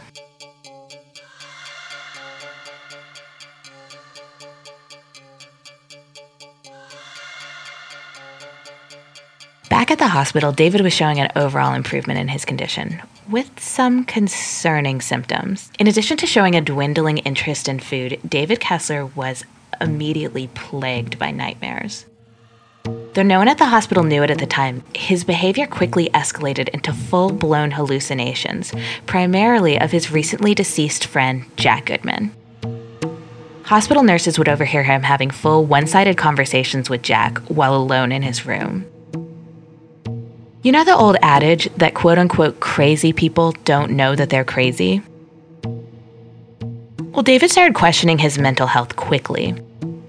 Back 9.70 9.92
at 9.92 9.98
the 10.00 10.08
hospital, 10.08 10.52
David 10.52 10.82
was 10.82 10.94
showing 10.94 11.20
an 11.20 11.32
overall 11.36 11.74
improvement 11.74 12.20
in 12.20 12.30
his 12.30 12.46
condition, 12.46 13.02
with 13.28 13.60
some 13.60 14.06
concerning 14.06 15.02
symptoms. 15.02 15.72
In 15.78 15.88
addition 15.88 16.16
to 16.18 16.28
showing 16.28 16.56
a 16.56 16.62
dwindling 16.62 17.18
interest 17.18 17.68
in 17.68 17.80
food, 17.80 18.20
David 18.28 18.60
Kessler 18.60 19.08
was 19.08 19.44
immediately 19.82 20.48
plagued 20.54 21.20
by 21.20 21.32
nightmares. 21.32 22.06
Though 23.14 23.22
no 23.22 23.38
one 23.38 23.48
at 23.48 23.60
the 23.60 23.66
hospital 23.66 24.04
knew 24.04 24.24
it 24.24 24.32
at 24.32 24.40
the 24.40 24.48
time, 24.48 24.84
his 24.96 25.24
behavior 25.24 25.68
quickly 25.68 26.10
escalated 26.16 26.70
into 26.70 26.92
full 26.92 27.32
blown 27.32 27.70
hallucinations, 27.70 28.74
primarily 29.06 29.80
of 29.80 29.92
his 29.92 30.12
recently 30.12 30.56
deceased 30.56 31.06
friend, 31.06 31.46
Jack 31.56 31.86
Goodman. 31.86 32.32
Hospital 33.66 34.02
nurses 34.02 34.40
would 34.40 34.50
overhear 34.50 34.82
him 34.82 35.04
having 35.04 35.30
full 35.30 35.64
one 35.64 35.86
sided 35.86 36.18
conversations 36.18 36.90
with 36.90 37.04
Jack 37.04 37.38
while 37.50 37.76
alone 37.76 38.12
in 38.12 38.24
his 38.24 38.48
room. 38.48 38.86
You 40.64 40.72
know 40.72 40.84
the 40.84 40.96
old 40.96 41.18
adage 41.22 41.70
that 41.78 41.94
quote 41.94 42.18
unquote 42.18 42.62
crazy 42.62 43.14
people 43.14 43.52
don't 43.64 43.92
know 43.92 44.16
that 44.16 44.32
they're 44.32 44.44
crazy? 44.44 45.04
Well, 47.12 47.22
David 47.22 47.52
started 47.52 47.76
questioning 47.76 48.18
his 48.18 48.40
mental 48.40 48.66
health 48.66 48.96
quickly. 48.96 49.54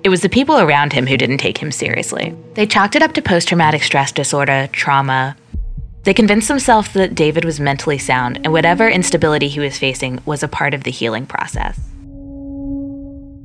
It 0.04 0.10
was 0.10 0.20
the 0.20 0.28
people 0.28 0.58
around 0.58 0.92
him 0.92 1.06
who 1.06 1.16
didn't 1.16 1.38
take 1.38 1.56
him 1.56 1.72
seriously. 1.72 2.36
They 2.52 2.66
chalked 2.66 2.94
it 2.94 3.00
up 3.00 3.14
to 3.14 3.22
post 3.22 3.48
traumatic 3.48 3.82
stress 3.82 4.12
disorder, 4.12 4.68
trauma. 4.70 5.34
They 6.02 6.12
convinced 6.12 6.48
themselves 6.48 6.92
that 6.92 7.14
David 7.14 7.46
was 7.46 7.58
mentally 7.58 7.96
sound 7.96 8.36
and 8.44 8.52
whatever 8.52 8.86
instability 8.86 9.48
he 9.48 9.60
was 9.60 9.78
facing 9.78 10.20
was 10.26 10.42
a 10.42 10.48
part 10.48 10.74
of 10.74 10.84
the 10.84 10.90
healing 10.90 11.24
process. 11.24 11.80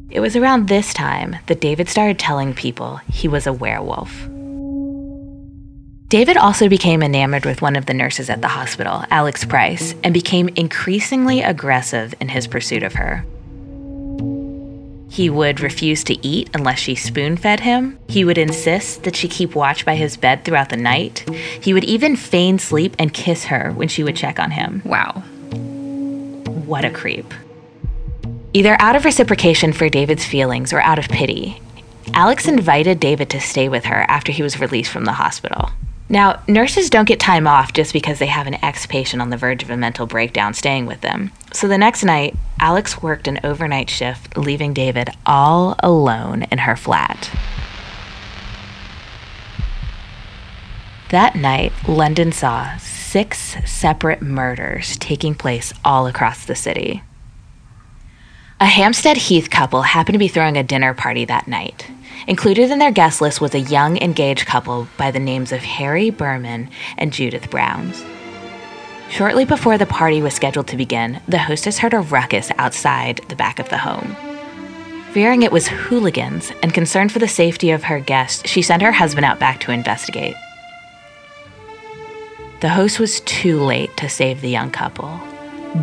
It 0.10 0.20
was 0.20 0.36
around 0.36 0.68
this 0.68 0.94
time 0.94 1.38
that 1.46 1.62
David 1.62 1.88
started 1.88 2.20
telling 2.20 2.54
people 2.54 2.98
he 3.10 3.30
was 3.30 3.48
a 3.48 3.54
werewolf. 3.54 4.28
David 6.10 6.36
also 6.36 6.68
became 6.68 7.02
enamored 7.02 7.46
with 7.46 7.62
one 7.62 7.78
of 7.78 7.86
the 7.86 7.94
nurses 7.94 8.30
at 8.30 8.42
the 8.42 8.50
hospital, 8.50 9.06
Alex 9.12 9.46
Price, 9.46 9.96
and 10.04 10.14
became 10.14 10.50
increasingly 10.58 11.42
aggressive 11.42 12.14
in 12.20 12.28
his 12.28 12.48
pursuit 12.48 12.84
of 12.84 12.96
her. 12.96 13.24
He 15.20 15.30
would 15.30 15.60
refuse 15.60 16.06
to 16.06 16.26
eat 16.26 16.50
unless 16.54 16.80
she 16.80 16.96
spoon 16.96 17.36
fed 17.36 17.60
him. 17.60 18.00
He 18.08 18.24
would 18.24 18.38
insist 18.38 19.04
that 19.04 19.18
she 19.18 19.28
keep 19.28 19.54
watch 19.54 19.84
by 19.84 19.96
his 19.96 20.16
bed 20.16 20.46
throughout 20.46 20.70
the 20.70 20.78
night. 20.78 21.30
He 21.60 21.74
would 21.74 21.84
even 21.84 22.16
feign 22.16 22.58
sleep 22.58 22.96
and 22.98 23.14
kiss 23.14 23.44
her 23.44 23.74
when 23.74 23.90
she 23.90 24.02
would 24.02 24.16
check 24.16 24.40
on 24.40 24.52
him. 24.52 24.82
Wow. 24.86 25.22
What 26.66 26.86
a 26.86 26.90
creep. 26.90 27.34
Either 28.54 28.78
out 28.80 28.96
of 28.96 29.04
reciprocation 29.04 29.74
for 29.74 29.90
David's 29.90 30.24
feelings 30.24 30.72
or 30.72 30.80
out 30.80 31.00
of 31.00 31.10
pity, 31.10 31.62
Alex 32.14 32.48
invited 32.48 33.02
David 33.02 33.30
to 33.32 33.42
stay 33.42 33.68
with 33.68 33.84
her 33.84 34.06
after 34.08 34.32
he 34.32 34.42
was 34.42 34.62
released 34.62 34.90
from 34.90 35.04
the 35.04 35.12
hospital. 35.12 35.70
Now, 36.08 36.42
nurses 36.48 36.90
don't 36.90 37.10
get 37.10 37.20
time 37.20 37.46
off 37.46 37.74
just 37.74 37.92
because 37.92 38.20
they 38.20 38.28
have 38.28 38.48
an 38.48 38.64
ex 38.64 38.86
patient 38.86 39.22
on 39.22 39.32
the 39.32 39.38
verge 39.38 39.64
of 39.64 39.70
a 39.70 39.76
mental 39.76 40.08
breakdown 40.08 40.54
staying 40.54 40.86
with 40.86 41.02
them. 41.02 41.34
So 41.52 41.68
the 41.68 41.78
next 41.78 42.04
night, 42.04 42.36
Alex 42.60 43.02
worked 43.02 43.28
an 43.28 43.40
overnight 43.44 43.90
shift, 43.90 44.38
leaving 44.38 44.74
David 44.74 45.10
all 45.26 45.76
alone 45.80 46.44
in 46.52 46.60
her 46.60 46.76
flat. 46.76 47.30
That 51.10 51.36
night, 51.36 51.74
London 51.88 52.32
saw 52.32 52.78
six 52.78 53.56
separate 53.66 54.22
murders 54.22 54.96
taking 54.98 55.34
place 55.34 55.74
all 55.84 56.06
across 56.06 56.46
the 56.46 56.56
city. 56.56 57.02
A 58.60 58.66
Hampstead 58.66 59.18
Heath 59.18 59.50
couple 59.50 59.82
happened 59.82 60.14
to 60.14 60.20
be 60.20 60.28
throwing 60.28 60.58
a 60.58 60.64
dinner 60.64 60.94
party 60.94 61.26
that 61.26 61.48
night. 61.48 61.90
Included 62.28 62.70
in 62.70 62.78
their 62.78 62.92
guest 62.92 63.22
list 63.22 63.42
was 63.42 63.56
a 63.56 63.60
young 63.60 63.98
engaged 63.98 64.46
couple 64.46 64.88
by 64.98 65.10
the 65.10 65.20
names 65.20 65.52
of 65.52 65.62
Harry 65.62 66.12
Berman 66.12 66.70
and 66.98 67.12
Judith 67.12 67.50
Browns. 67.50 68.04
Shortly 69.10 69.44
before 69.44 69.78
the 69.78 69.86
party 69.86 70.22
was 70.22 70.34
scheduled 70.34 70.68
to 70.68 70.78
begin, 70.78 71.20
the 71.28 71.40
hostess 71.40 71.80
heard 71.80 71.94
a 71.94 72.00
ruckus 72.00 72.52
outside 72.58 73.22
the 73.28 73.36
back 73.36 73.60
of 73.60 73.70
the 73.70 73.78
home. 73.78 74.16
Fearing 75.14 75.42
it 75.42 75.52
was 75.52 75.68
hooligans 75.68 76.52
and 76.62 76.74
concerned 76.74 77.12
for 77.12 77.18
the 77.18 77.28
safety 77.28 77.72
of 77.72 77.84
her 77.84 78.00
guests, 78.00 78.48
she 78.48 78.62
sent 78.62 78.84
her 78.84 78.92
husband 78.92 79.26
out 79.26 79.40
back 79.40 79.60
to 79.62 79.72
investigate. 79.72 80.36
The 82.62 82.70
host 82.70 83.00
was 83.00 83.22
too 83.22 83.60
late 83.60 83.96
to 83.98 84.10
save 84.10 84.42
the 84.42 84.50
young 84.50 84.70
couple, 84.70 85.20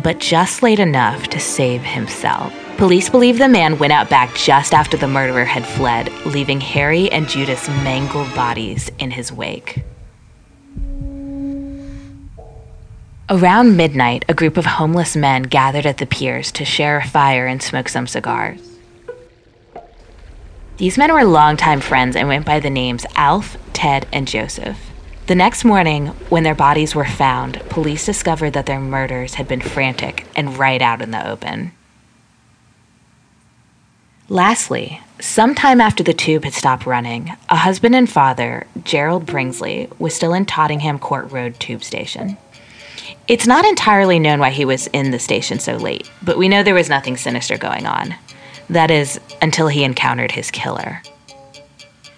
but 0.01 0.19
just 0.19 0.63
late 0.63 0.79
enough 0.79 1.27
to 1.29 1.39
save 1.39 1.81
himself. 1.81 2.53
Police 2.77 3.09
believe 3.09 3.39
the 3.39 3.49
man 3.49 3.77
went 3.77 3.91
out 3.91 4.09
back 4.09 4.33
just 4.35 4.73
after 4.73 4.95
the 4.95 5.07
murderer 5.07 5.45
had 5.45 5.65
fled, 5.65 6.09
leaving 6.25 6.61
Harry 6.61 7.11
and 7.11 7.27
Judith's 7.27 7.67
mangled 7.67 8.33
bodies 8.35 8.89
in 8.99 9.11
his 9.11 9.33
wake. 9.33 9.83
Around 13.29 13.75
midnight, 13.75 14.23
a 14.29 14.33
group 14.33 14.55
of 14.55 14.65
homeless 14.65 15.13
men 15.13 15.43
gathered 15.43 15.85
at 15.85 15.97
the 15.97 16.05
piers 16.05 16.49
to 16.53 16.63
share 16.63 16.99
a 16.99 17.05
fire 17.05 17.45
and 17.45 17.61
smoke 17.61 17.89
some 17.89 18.07
cigars. 18.07 18.61
These 20.77 20.97
men 20.97 21.13
were 21.13 21.25
longtime 21.25 21.81
friends 21.81 22.15
and 22.15 22.29
went 22.29 22.45
by 22.45 22.61
the 22.61 22.69
names 22.69 23.05
Alf, 23.15 23.57
Ted, 23.73 24.07
and 24.13 24.29
Joseph. 24.29 24.79
The 25.25 25.35
next 25.35 25.65
morning, 25.65 26.07
when 26.29 26.43
their 26.43 26.55
bodies 26.55 26.95
were 26.95 27.03
found, 27.03 27.59
police 27.67 28.05
discovered 28.05 28.51
that 28.51 28.65
their 28.65 28.79
murders 28.79 29.33
had 29.33 29.45
been 29.49 29.59
frantic 29.59 30.25
and 30.37 30.57
right 30.57 30.81
out 30.81 31.01
in 31.01 31.11
the 31.11 31.27
open. 31.27 31.73
Lastly, 34.29 35.01
sometime 35.19 35.81
after 35.81 36.01
the 36.01 36.13
tube 36.13 36.45
had 36.45 36.53
stopped 36.53 36.85
running, 36.85 37.35
a 37.49 37.57
husband 37.57 37.93
and 37.93 38.09
father, 38.09 38.67
Gerald 38.85 39.25
Bringsley, 39.25 39.91
was 39.99 40.15
still 40.15 40.33
in 40.33 40.45
Tottenham 40.45 40.97
Court 40.97 41.29
Road 41.29 41.59
tube 41.59 41.83
station. 41.83 42.37
It's 43.27 43.45
not 43.45 43.65
entirely 43.65 44.19
known 44.19 44.39
why 44.39 44.51
he 44.51 44.63
was 44.63 44.87
in 44.87 45.11
the 45.11 45.19
station 45.19 45.59
so 45.59 45.75
late, 45.75 46.09
but 46.23 46.37
we 46.37 46.47
know 46.47 46.63
there 46.63 46.73
was 46.73 46.87
nothing 46.87 47.17
sinister 47.17 47.57
going 47.57 47.85
on. 47.85 48.15
That 48.69 48.89
is, 48.89 49.19
until 49.41 49.67
he 49.67 49.83
encountered 49.83 50.31
his 50.31 50.49
killer. 50.49 51.01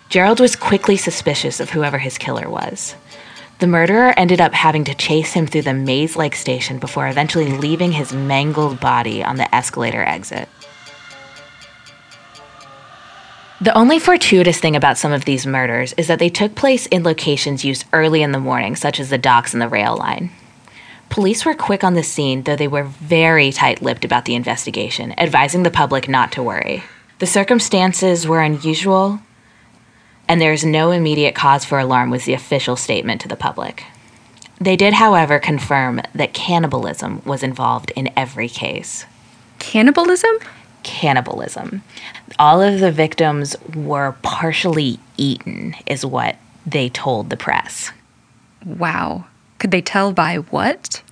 Gerald 0.09 0.39
was 0.39 0.55
quickly 0.55 0.97
suspicious 0.97 1.59
of 1.59 1.71
whoever 1.71 1.97
his 1.97 2.19
killer 2.19 2.47
was. 2.47 2.93
The 3.57 3.65
murderer 3.65 4.13
ended 4.17 4.39
up 4.39 4.53
having 4.53 4.83
to 4.83 4.93
chase 4.93 5.33
him 5.33 5.47
through 5.47 5.63
the 5.63 5.73
maze 5.73 6.15
like 6.15 6.35
station 6.35 6.77
before 6.77 7.07
eventually 7.07 7.57
leaving 7.57 7.91
his 7.91 8.13
mangled 8.13 8.79
body 8.79 9.23
on 9.23 9.37
the 9.37 9.53
escalator 9.53 10.03
exit. 10.03 10.47
The 13.61 13.75
only 13.75 13.97
fortuitous 13.97 14.59
thing 14.59 14.75
about 14.75 14.99
some 14.99 15.11
of 15.11 15.25
these 15.25 15.47
murders 15.47 15.93
is 15.93 16.05
that 16.05 16.19
they 16.19 16.29
took 16.29 16.53
place 16.53 16.85
in 16.85 17.03
locations 17.03 17.65
used 17.65 17.85
early 17.91 18.21
in 18.21 18.31
the 18.31 18.39
morning, 18.39 18.75
such 18.75 18.99
as 18.99 19.09
the 19.09 19.17
docks 19.17 19.53
and 19.53 19.61
the 19.61 19.67
rail 19.67 19.97
line. 19.97 20.29
Police 21.09 21.43
were 21.43 21.55
quick 21.55 21.83
on 21.83 21.95
the 21.95 22.03
scene, 22.03 22.43
though 22.43 22.55
they 22.55 22.67
were 22.67 22.83
very 22.83 23.51
tight 23.51 23.81
lipped 23.81 24.05
about 24.05 24.25
the 24.25 24.35
investigation, 24.35 25.13
advising 25.19 25.63
the 25.63 25.71
public 25.71 26.07
not 26.07 26.31
to 26.33 26.43
worry. 26.43 26.83
The 27.17 27.25
circumstances 27.25 28.27
were 28.27 28.41
unusual, 28.41 29.19
and 30.27 30.39
there 30.39 30.53
is 30.53 30.63
no 30.63 30.91
immediate 30.91 31.33
cause 31.33 31.65
for 31.65 31.79
alarm, 31.79 32.11
was 32.11 32.25
the 32.25 32.33
official 32.33 32.75
statement 32.75 33.21
to 33.21 33.27
the 33.27 33.35
public. 33.35 33.83
They 34.61 34.75
did, 34.75 34.93
however, 34.93 35.39
confirm 35.39 36.01
that 36.13 36.33
cannibalism 36.33 37.21
was 37.25 37.43
involved 37.43 37.91
in 37.95 38.11
every 38.15 38.47
case. 38.47 39.05
Cannibalism? 39.57 40.35
Cannibalism. 40.83 41.81
All 42.37 42.61
of 42.61 42.79
the 42.79 42.91
victims 42.91 43.55
were 43.75 44.15
partially 44.21 44.99
eaten, 45.17 45.75
is 45.87 46.05
what 46.05 46.37
they 46.65 46.87
told 46.89 47.29
the 47.29 47.37
press. 47.37 47.91
Wow. 48.65 49.25
Could 49.59 49.71
they 49.71 49.81
tell 49.81 50.11
by 50.11 50.37
what? 50.37 51.03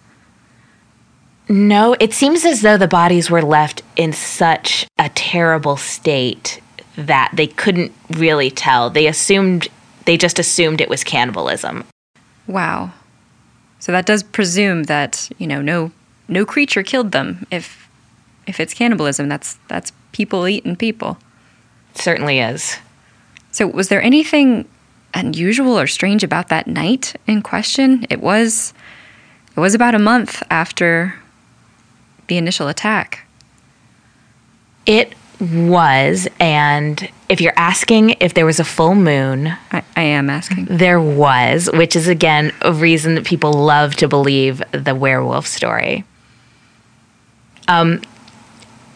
No, 1.50 1.96
it 2.00 2.14
seems 2.14 2.44
as 2.44 2.62
though 2.62 2.78
the 2.78 2.88
bodies 2.88 3.30
were 3.30 3.42
left 3.42 3.82
in 3.96 4.12
such 4.12 4.86
a 4.98 5.10
terrible 5.10 5.78
state 5.78 6.62
that 6.98 7.32
they 7.34 7.48
couldn't 7.48 7.94
really 8.10 8.50
tell. 8.50 8.90
They 8.90 9.08
assumed, 9.08 9.68
they 10.06 10.18
just 10.18 10.40
assumed 10.40 10.82
it 10.82 10.90
was 10.90 11.04
cannibalism. 11.04 11.86
Wow. 12.48 12.92
So 13.80 13.92
that 13.92 14.06
does 14.06 14.24
presume 14.24 14.84
that, 14.84 15.30
you 15.38 15.48
know, 15.48 15.62
no 15.62 15.92
no 16.28 16.46
creature 16.46 16.84
killed 16.84 17.12
them. 17.12 17.46
If 17.52 17.90
if 18.46 18.60
it's 18.60 18.74
cannibalism, 18.74 19.30
that's 19.30 19.58
that's 19.68 19.92
people 20.12 20.48
eating 20.48 20.76
people. 20.76 21.18
It 21.96 22.02
certainly 22.02 22.40
is. 22.40 22.78
So 23.52 23.68
was 23.68 23.90
there 23.90 24.02
anything 24.02 24.68
unusual 25.14 25.78
or 25.80 25.88
strange 25.88 26.24
about 26.24 26.50
that 26.50 26.68
night 26.68 27.16
in 27.28 27.42
question? 27.42 28.06
It 28.10 28.22
was 28.22 28.74
it 29.56 29.60
was 29.60 29.74
about 29.74 29.96
a 29.96 30.00
month 30.00 30.44
after 30.52 31.16
the 32.28 32.38
initial 32.38 32.68
attack. 32.68 33.26
It 34.86 35.14
was, 35.40 36.28
and 36.40 37.10
if 37.30 37.42
you're 37.42 37.58
asking 37.58 38.12
if 38.20 38.34
there 38.34 38.46
was 38.46 38.60
a 38.60 38.64
full 38.64 38.96
moon, 38.96 39.48
I, 39.72 39.84
I 39.96 40.02
am 40.02 40.30
asking. 40.30 40.66
there 40.66 41.02
was, 41.02 41.70
which 41.74 41.96
is 41.96 42.08
again 42.08 42.54
a 42.62 42.72
reason 42.72 43.16
that 43.16 43.26
people 43.26 43.52
love 43.52 43.96
to 43.96 44.08
believe 44.08 44.62
the 44.72 44.96
werewolf 44.96 45.48
story. 45.48 46.04
Um, 47.68 48.02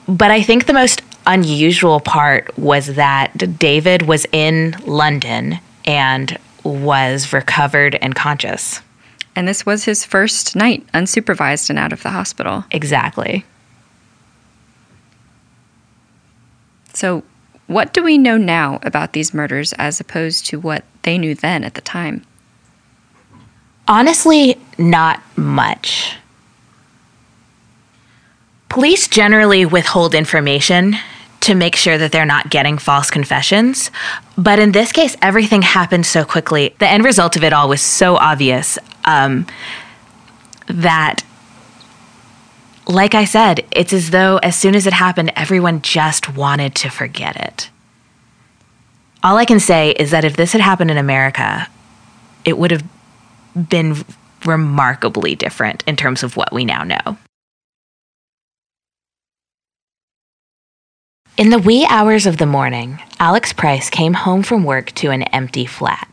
but 0.07 0.31
I 0.31 0.41
think 0.41 0.65
the 0.65 0.73
most 0.73 1.01
unusual 1.27 1.99
part 1.99 2.57
was 2.57 2.95
that 2.95 3.57
David 3.59 4.03
was 4.03 4.25
in 4.31 4.75
London 4.85 5.59
and 5.85 6.37
was 6.63 7.33
recovered 7.33 7.95
and 7.95 8.15
conscious. 8.15 8.81
And 9.35 9.47
this 9.47 9.65
was 9.65 9.85
his 9.85 10.05
first 10.05 10.55
night 10.55 10.85
unsupervised 10.93 11.69
and 11.69 11.79
out 11.79 11.93
of 11.93 12.03
the 12.03 12.09
hospital. 12.09 12.65
Exactly. 12.71 13.45
So, 16.93 17.23
what 17.67 17.93
do 17.93 18.03
we 18.03 18.17
know 18.17 18.37
now 18.37 18.79
about 18.83 19.13
these 19.13 19.33
murders 19.33 19.71
as 19.73 20.01
opposed 20.01 20.45
to 20.47 20.59
what 20.59 20.83
they 21.03 21.17
knew 21.17 21.33
then 21.33 21.63
at 21.63 21.75
the 21.75 21.81
time? 21.81 22.25
Honestly, 23.87 24.57
not 24.77 25.21
much. 25.37 26.17
Police 28.67 29.07
generally 29.07 29.65
withhold 29.65 30.13
information 30.13 30.95
to 31.41 31.55
make 31.55 31.75
sure 31.75 31.97
that 31.97 32.11
they're 32.11 32.25
not 32.25 32.49
getting 32.49 32.77
false 32.77 33.09
confessions. 33.09 33.91
But 34.37 34.59
in 34.59 34.71
this 34.71 34.91
case, 34.91 35.17
everything 35.21 35.61
happened 35.61 36.05
so 36.05 36.23
quickly. 36.23 36.75
The 36.79 36.87
end 36.87 37.03
result 37.03 37.35
of 37.35 37.43
it 37.43 37.51
all 37.51 37.67
was 37.67 37.81
so 37.81 38.15
obvious 38.15 38.77
um, 39.05 39.47
that, 40.67 41.23
like 42.87 43.15
I 43.15 43.25
said, 43.25 43.65
it's 43.71 43.91
as 43.91 44.11
though 44.11 44.37
as 44.37 44.55
soon 44.55 44.75
as 44.75 44.85
it 44.85 44.93
happened, 44.93 45.33
everyone 45.35 45.81
just 45.81 46.33
wanted 46.35 46.75
to 46.75 46.89
forget 46.89 47.35
it. 47.35 47.69
All 49.23 49.37
I 49.37 49.45
can 49.45 49.59
say 49.59 49.91
is 49.91 50.11
that 50.11 50.23
if 50.23 50.35
this 50.35 50.51
had 50.51 50.61
happened 50.61 50.91
in 50.91 50.97
America, 50.97 51.67
it 52.45 52.57
would 52.57 52.71
have 52.71 52.83
been 53.69 54.03
remarkably 54.45 55.35
different 55.35 55.83
in 55.85 55.95
terms 55.95 56.23
of 56.23 56.37
what 56.37 56.51
we 56.51 56.65
now 56.65 56.83
know. 56.83 57.17
In 61.41 61.49
the 61.49 61.57
wee 61.57 61.87
hours 61.89 62.27
of 62.27 62.37
the 62.37 62.45
morning, 62.45 63.01
Alex 63.19 63.51
Price 63.51 63.89
came 63.89 64.13
home 64.13 64.43
from 64.43 64.63
work 64.63 64.91
to 64.91 65.09
an 65.09 65.23
empty 65.23 65.65
flat. 65.65 66.07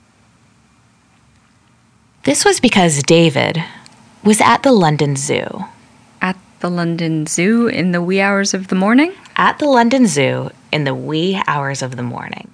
This 2.23 2.47
was 2.47 2.61
because 2.61 3.03
David 3.03 3.63
was 4.25 4.41
at 4.41 4.63
the 4.63 4.73
London 4.73 5.17
Zoo. 5.17 5.67
At 6.23 6.39
the 6.61 6.71
London 6.71 7.27
Zoo 7.27 7.67
in 7.67 7.93
the 7.93 8.01
wee 8.01 8.23
hours 8.23 8.55
of 8.55 8.69
the 8.69 8.75
morning? 8.75 9.13
At 9.37 9.59
the 9.59 9.67
London 9.67 10.07
Zoo 10.07 10.49
in 10.73 10.85
the 10.85 10.95
wee 10.95 11.39
hours 11.47 11.83
of 11.83 11.97
the 11.97 12.03
morning. 12.03 12.51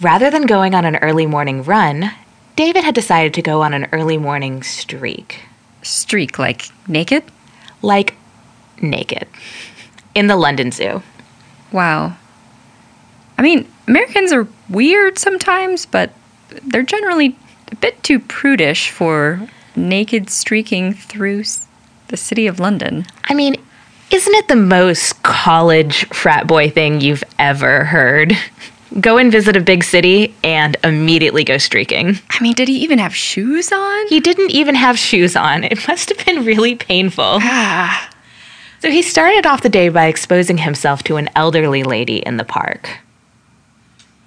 Rather 0.00 0.28
than 0.28 0.46
going 0.46 0.74
on 0.74 0.84
an 0.84 0.96
early 0.96 1.26
morning 1.26 1.62
run, 1.62 2.10
David 2.56 2.82
had 2.82 2.96
decided 2.96 3.32
to 3.34 3.42
go 3.42 3.62
on 3.62 3.74
an 3.74 3.86
early 3.92 4.18
morning 4.18 4.64
streak. 4.64 5.44
Streak, 5.82 6.36
like 6.36 6.66
naked? 6.88 7.22
Like 7.80 8.16
naked. 8.82 9.28
In 10.16 10.26
the 10.26 10.36
London 10.36 10.72
Zoo. 10.72 11.04
Wow. 11.72 12.16
I 13.38 13.42
mean, 13.42 13.66
Americans 13.88 14.32
are 14.32 14.46
weird 14.68 15.18
sometimes, 15.18 15.86
but 15.86 16.12
they're 16.64 16.82
generally 16.82 17.36
a 17.72 17.76
bit 17.76 18.02
too 18.02 18.18
prudish 18.18 18.90
for 18.90 19.48
naked 19.76 20.30
streaking 20.30 20.92
through 20.92 21.44
the 22.08 22.16
city 22.16 22.46
of 22.46 22.60
London. 22.60 23.06
I 23.24 23.34
mean, 23.34 23.56
isn't 24.10 24.34
it 24.34 24.48
the 24.48 24.56
most 24.56 25.22
college 25.22 26.04
frat 26.08 26.46
boy 26.46 26.68
thing 26.70 27.00
you've 27.00 27.24
ever 27.38 27.84
heard? 27.84 28.36
Go 28.98 29.18
and 29.18 29.30
visit 29.30 29.56
a 29.56 29.60
big 29.60 29.84
city 29.84 30.34
and 30.42 30.76
immediately 30.82 31.44
go 31.44 31.58
streaking. 31.58 32.18
I 32.28 32.42
mean, 32.42 32.54
did 32.54 32.66
he 32.66 32.78
even 32.78 32.98
have 32.98 33.14
shoes 33.14 33.70
on? 33.70 34.06
He 34.08 34.18
didn't 34.18 34.50
even 34.50 34.74
have 34.74 34.98
shoes 34.98 35.36
on. 35.36 35.62
It 35.62 35.86
must 35.86 36.08
have 36.08 36.26
been 36.26 36.44
really 36.44 36.74
painful. 36.74 37.38
Ah. 37.40 38.10
So 38.80 38.90
he 38.90 39.02
started 39.02 39.46
off 39.46 39.62
the 39.62 39.68
day 39.68 39.88
by 39.88 40.06
exposing 40.06 40.58
himself 40.58 41.02
to 41.04 41.16
an 41.16 41.28
elderly 41.36 41.82
lady 41.82 42.18
in 42.18 42.36
the 42.36 42.44
park. 42.44 42.98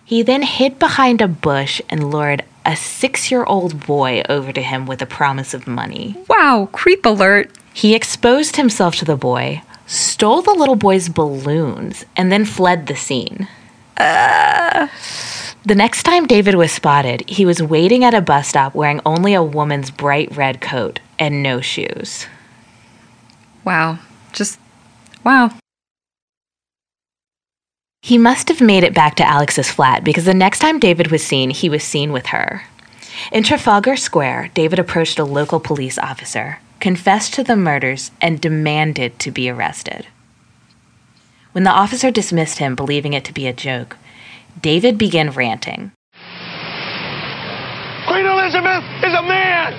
He 0.06 0.22
then 0.22 0.44
hid 0.44 0.80
behind 0.80 1.22
a 1.22 1.28
bush 1.28 1.82
and 1.90 2.12
lured 2.12 2.44
a 2.66 2.76
six 2.76 3.32
year 3.32 3.44
old 3.44 3.86
boy 3.86 4.22
over 4.30 4.52
to 4.52 4.62
him 4.62 4.86
with 4.86 5.02
a 5.02 5.06
promise 5.06 5.54
of 5.54 5.68
money. 5.68 6.16
Wow, 6.30 6.70
creep 6.72 7.06
alert. 7.06 7.52
He 7.74 7.96
exposed 7.96 8.56
himself 8.56 8.96
to 8.98 9.06
the 9.06 9.16
boy, 9.16 9.64
stole 9.88 10.42
the 10.42 10.54
little 10.54 10.76
boy's 10.76 11.10
balloons, 11.10 12.06
and 12.16 12.32
then 12.32 12.46
fled 12.46 12.88
the 12.88 12.96
scene. 12.96 13.48
Uh. 13.98 14.88
The 15.66 15.76
next 15.76 16.04
time 16.04 16.28
David 16.28 16.56
was 16.56 16.74
spotted, 16.74 17.28
he 17.30 17.46
was 17.46 17.64
waiting 17.64 18.04
at 18.04 18.14
a 18.14 18.20
bus 18.20 18.50
stop 18.50 18.76
wearing 18.76 19.00
only 19.06 19.34
a 19.34 19.42
woman's 19.42 19.92
bright 19.92 20.36
red 20.36 20.60
coat 20.60 21.00
and 21.18 21.42
no 21.42 21.62
shoes. 21.62 22.28
Wow. 23.64 24.00
Just, 24.34 24.60
wow. 25.24 25.52
He 28.02 28.18
must 28.18 28.50
have 28.50 28.60
made 28.60 28.84
it 28.84 28.94
back 28.94 29.16
to 29.16 29.28
Alex's 29.28 29.72
flat 29.72 30.04
because 30.04 30.26
the 30.26 30.34
next 30.34 30.60
time 30.60 30.80
David 30.80 31.10
was 31.10 31.24
seen, 31.24 31.52
he 31.52 31.70
was 31.70 31.84
seen 31.84 32.12
with 32.12 32.28
her. 32.28 32.64
In 33.32 33.44
Trafalgar 33.44 33.96
Square, 33.96 34.50
David 34.54 34.80
approached 34.80 35.20
a 35.20 35.24
local 35.24 35.60
police 35.60 35.98
officer, 35.98 36.60
confessed 36.80 37.34
to 37.36 37.44
the 37.44 37.56
murders, 37.56 38.12
and 38.20 38.42
demanded 38.42 39.20
to 39.20 39.32
be 39.32 39.50
arrested. 39.50 40.08
When 41.54 41.64
the 41.64 41.72
officer 41.72 42.12
dismissed 42.12 42.58
him, 42.58 42.76
believing 42.76 43.14
it 43.14 43.24
to 43.26 43.34
be 43.34 43.48
a 43.48 43.54
joke, 43.54 43.96
David 44.60 44.98
began 44.98 45.30
ranting. 45.30 45.92
Queen 48.08 48.26
Elizabeth 48.26 48.84
is 49.06 49.14
a 49.14 49.24
man. 49.24 49.74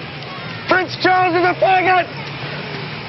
Prince 0.69 0.97
Charles 1.03 1.35
is 1.35 1.43
a 1.43 1.55
faggot. 1.61 2.24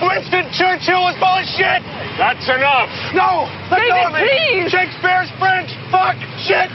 Winston 0.03 0.51
Churchill 0.51 1.03
was 1.07 1.15
full 1.19 1.39
of 1.39 1.47
shit. 1.55 1.79
That's 2.19 2.43
enough. 2.51 2.91
No, 3.15 3.47
let 3.71 3.79
go 3.87 4.11
of 4.11 4.13
me. 4.15 4.27
please. 4.27 4.71
Shakespeare's 4.71 5.31
French. 5.39 5.71
Fuck. 5.91 6.19
Shit. 6.43 6.67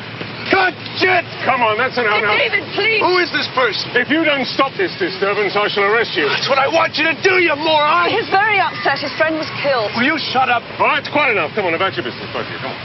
Cut. 0.48 0.72
Shit. 0.96 1.22
Come 1.44 1.60
on, 1.62 1.76
that's 1.78 1.94
enough 2.00 2.20
now. 2.24 2.32
David, 2.34 2.64
please. 2.74 3.00
Who 3.04 3.20
is 3.20 3.30
this 3.30 3.46
person? 3.54 3.92
If 3.94 4.08
you 4.08 4.24
don't 4.24 4.48
stop 4.48 4.72
this 4.74 4.90
disturbance, 4.98 5.54
I 5.54 5.68
shall 5.68 5.84
arrest 5.84 6.16
you. 6.16 6.26
That's 6.26 6.48
what 6.48 6.58
I 6.58 6.66
want 6.66 6.96
you 6.96 7.06
to 7.12 7.16
do, 7.22 7.38
you 7.38 7.54
moron. 7.54 8.08
He's 8.08 8.28
very 8.32 8.58
upset. 8.58 8.98
His 8.98 9.12
friend 9.20 9.36
was 9.36 9.48
killed. 9.62 9.92
Will 9.94 10.08
you 10.08 10.18
shut 10.32 10.48
up? 10.48 10.64
All 10.80 10.88
right, 10.88 10.98
it's 10.98 11.12
quite 11.12 11.30
enough. 11.30 11.52
Come 11.54 11.66
on, 11.66 11.74
about 11.74 11.94
your 11.94 12.04
business, 12.04 12.26
both 12.32 12.48
of 12.48 12.52
you. 12.52 12.58
Come 12.58 12.72
on. 12.72 12.80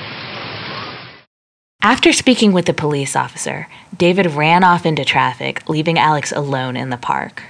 After 1.82 2.12
speaking 2.12 2.52
with 2.52 2.66
the 2.66 2.74
police 2.74 3.16
officer, 3.16 3.68
David 3.96 4.28
ran 4.34 4.64
off 4.64 4.86
into 4.86 5.06
traffic, 5.06 5.68
leaving 5.70 5.98
Alex 5.98 6.32
alone 6.32 6.76
in 6.76 6.90
the 6.90 6.98
park. 6.98 7.44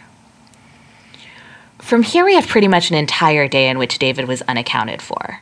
From 1.85 2.01
here, 2.01 2.25
we 2.25 2.33
have 2.33 2.47
pretty 2.47 2.67
much 2.67 2.89
an 2.89 2.97
entire 2.97 3.47
day 3.47 3.69
in 3.69 3.77
which 3.77 3.99
David 3.99 4.27
was 4.27 4.41
unaccounted 4.47 5.03
for. 5.03 5.41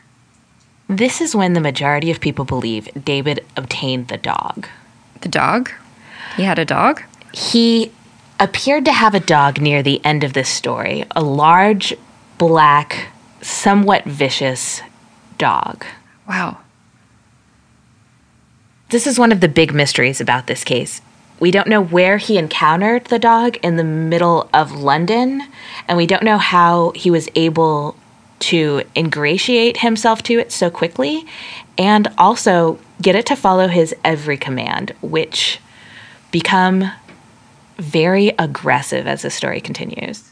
This 0.90 1.22
is 1.22 1.34
when 1.34 1.54
the 1.54 1.60
majority 1.60 2.10
of 2.10 2.20
people 2.20 2.44
believe 2.44 2.86
David 3.02 3.42
obtained 3.56 4.08
the 4.08 4.18
dog. 4.18 4.68
The 5.22 5.30
dog? 5.30 5.70
He 6.36 6.42
had 6.42 6.58
a 6.58 6.66
dog? 6.66 7.02
He 7.32 7.92
appeared 8.38 8.84
to 8.84 8.92
have 8.92 9.14
a 9.14 9.20
dog 9.20 9.58
near 9.58 9.82
the 9.82 10.04
end 10.04 10.22
of 10.22 10.34
this 10.34 10.50
story 10.50 11.06
a 11.12 11.22
large, 11.22 11.94
black, 12.36 13.06
somewhat 13.40 14.04
vicious 14.04 14.82
dog. 15.38 15.86
Wow. 16.28 16.58
This 18.90 19.06
is 19.06 19.18
one 19.18 19.32
of 19.32 19.40
the 19.40 19.48
big 19.48 19.72
mysteries 19.72 20.20
about 20.20 20.46
this 20.46 20.62
case. 20.62 21.00
We 21.44 21.50
don't 21.50 21.68
know 21.68 21.82
where 21.82 22.16
he 22.16 22.38
encountered 22.38 23.04
the 23.04 23.18
dog 23.18 23.58
in 23.58 23.76
the 23.76 23.84
middle 23.84 24.48
of 24.54 24.72
London, 24.72 25.42
and 25.86 25.98
we 25.98 26.06
don't 26.06 26.22
know 26.22 26.38
how 26.38 26.92
he 26.92 27.10
was 27.10 27.28
able 27.34 27.96
to 28.38 28.80
ingratiate 28.96 29.80
himself 29.80 30.22
to 30.22 30.38
it 30.38 30.52
so 30.52 30.70
quickly 30.70 31.26
and 31.76 32.08
also 32.16 32.78
get 33.02 33.14
it 33.14 33.26
to 33.26 33.36
follow 33.36 33.68
his 33.68 33.94
every 34.02 34.38
command, 34.38 34.94
which 35.02 35.60
become 36.30 36.90
very 37.76 38.28
aggressive 38.38 39.06
as 39.06 39.20
the 39.20 39.28
story 39.28 39.60
continues. 39.60 40.30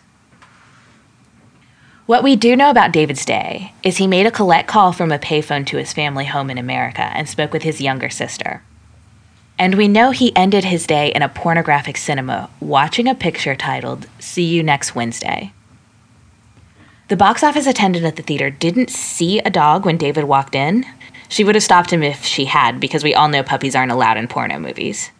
What 2.07 2.25
we 2.25 2.37
do 2.37 2.57
know 2.57 2.71
about 2.71 2.91
David's 2.91 3.27
day 3.27 3.75
is 3.83 3.99
he 3.99 4.07
made 4.07 4.25
a 4.25 4.31
collect 4.31 4.67
call 4.67 4.93
from 4.93 5.13
a 5.13 5.19
payphone 5.19 5.67
to 5.67 5.77
his 5.77 5.93
family 5.93 6.25
home 6.25 6.49
in 6.49 6.57
America 6.57 7.03
and 7.03 7.29
spoke 7.29 7.53
with 7.53 7.65
his 7.65 7.83
younger 7.83 8.09
sister. 8.09 8.63
And 9.63 9.77
we 9.77 9.87
know 9.87 10.11
he 10.11 10.35
ended 10.35 10.65
his 10.65 10.89
day 10.89 11.13
in 11.13 11.23
a 11.23 11.29
pornographic 11.29 11.97
cinema 11.97 12.51
watching 12.59 13.07
a 13.07 13.15
picture 13.15 13.55
titled 13.55 14.09
See 14.19 14.43
You 14.43 14.61
Next 14.61 14.97
Wednesday. 14.97 15.53
The 17.07 17.15
box 17.15 17.45
office 17.45 17.69
attendant 17.69 18.05
at 18.05 18.17
the 18.17 18.25
theater 18.25 18.51
didn't 18.51 18.91
see 18.91 19.39
a 19.39 19.51
dog 19.51 19.87
when 19.87 19.97
David 19.97 20.25
walked 20.25 20.57
in. 20.57 20.85
She 21.29 21.45
would 21.45 21.55
have 21.55 21.63
stopped 21.63 21.93
him 21.93 22.03
if 22.03 22.25
she 22.25 22.47
had, 22.47 22.81
because 22.81 23.05
we 23.05 23.15
all 23.15 23.29
know 23.29 23.45
puppies 23.45 23.77
aren't 23.77 23.93
allowed 23.93 24.17
in 24.17 24.27
porno 24.27 24.59
movies. 24.59 25.13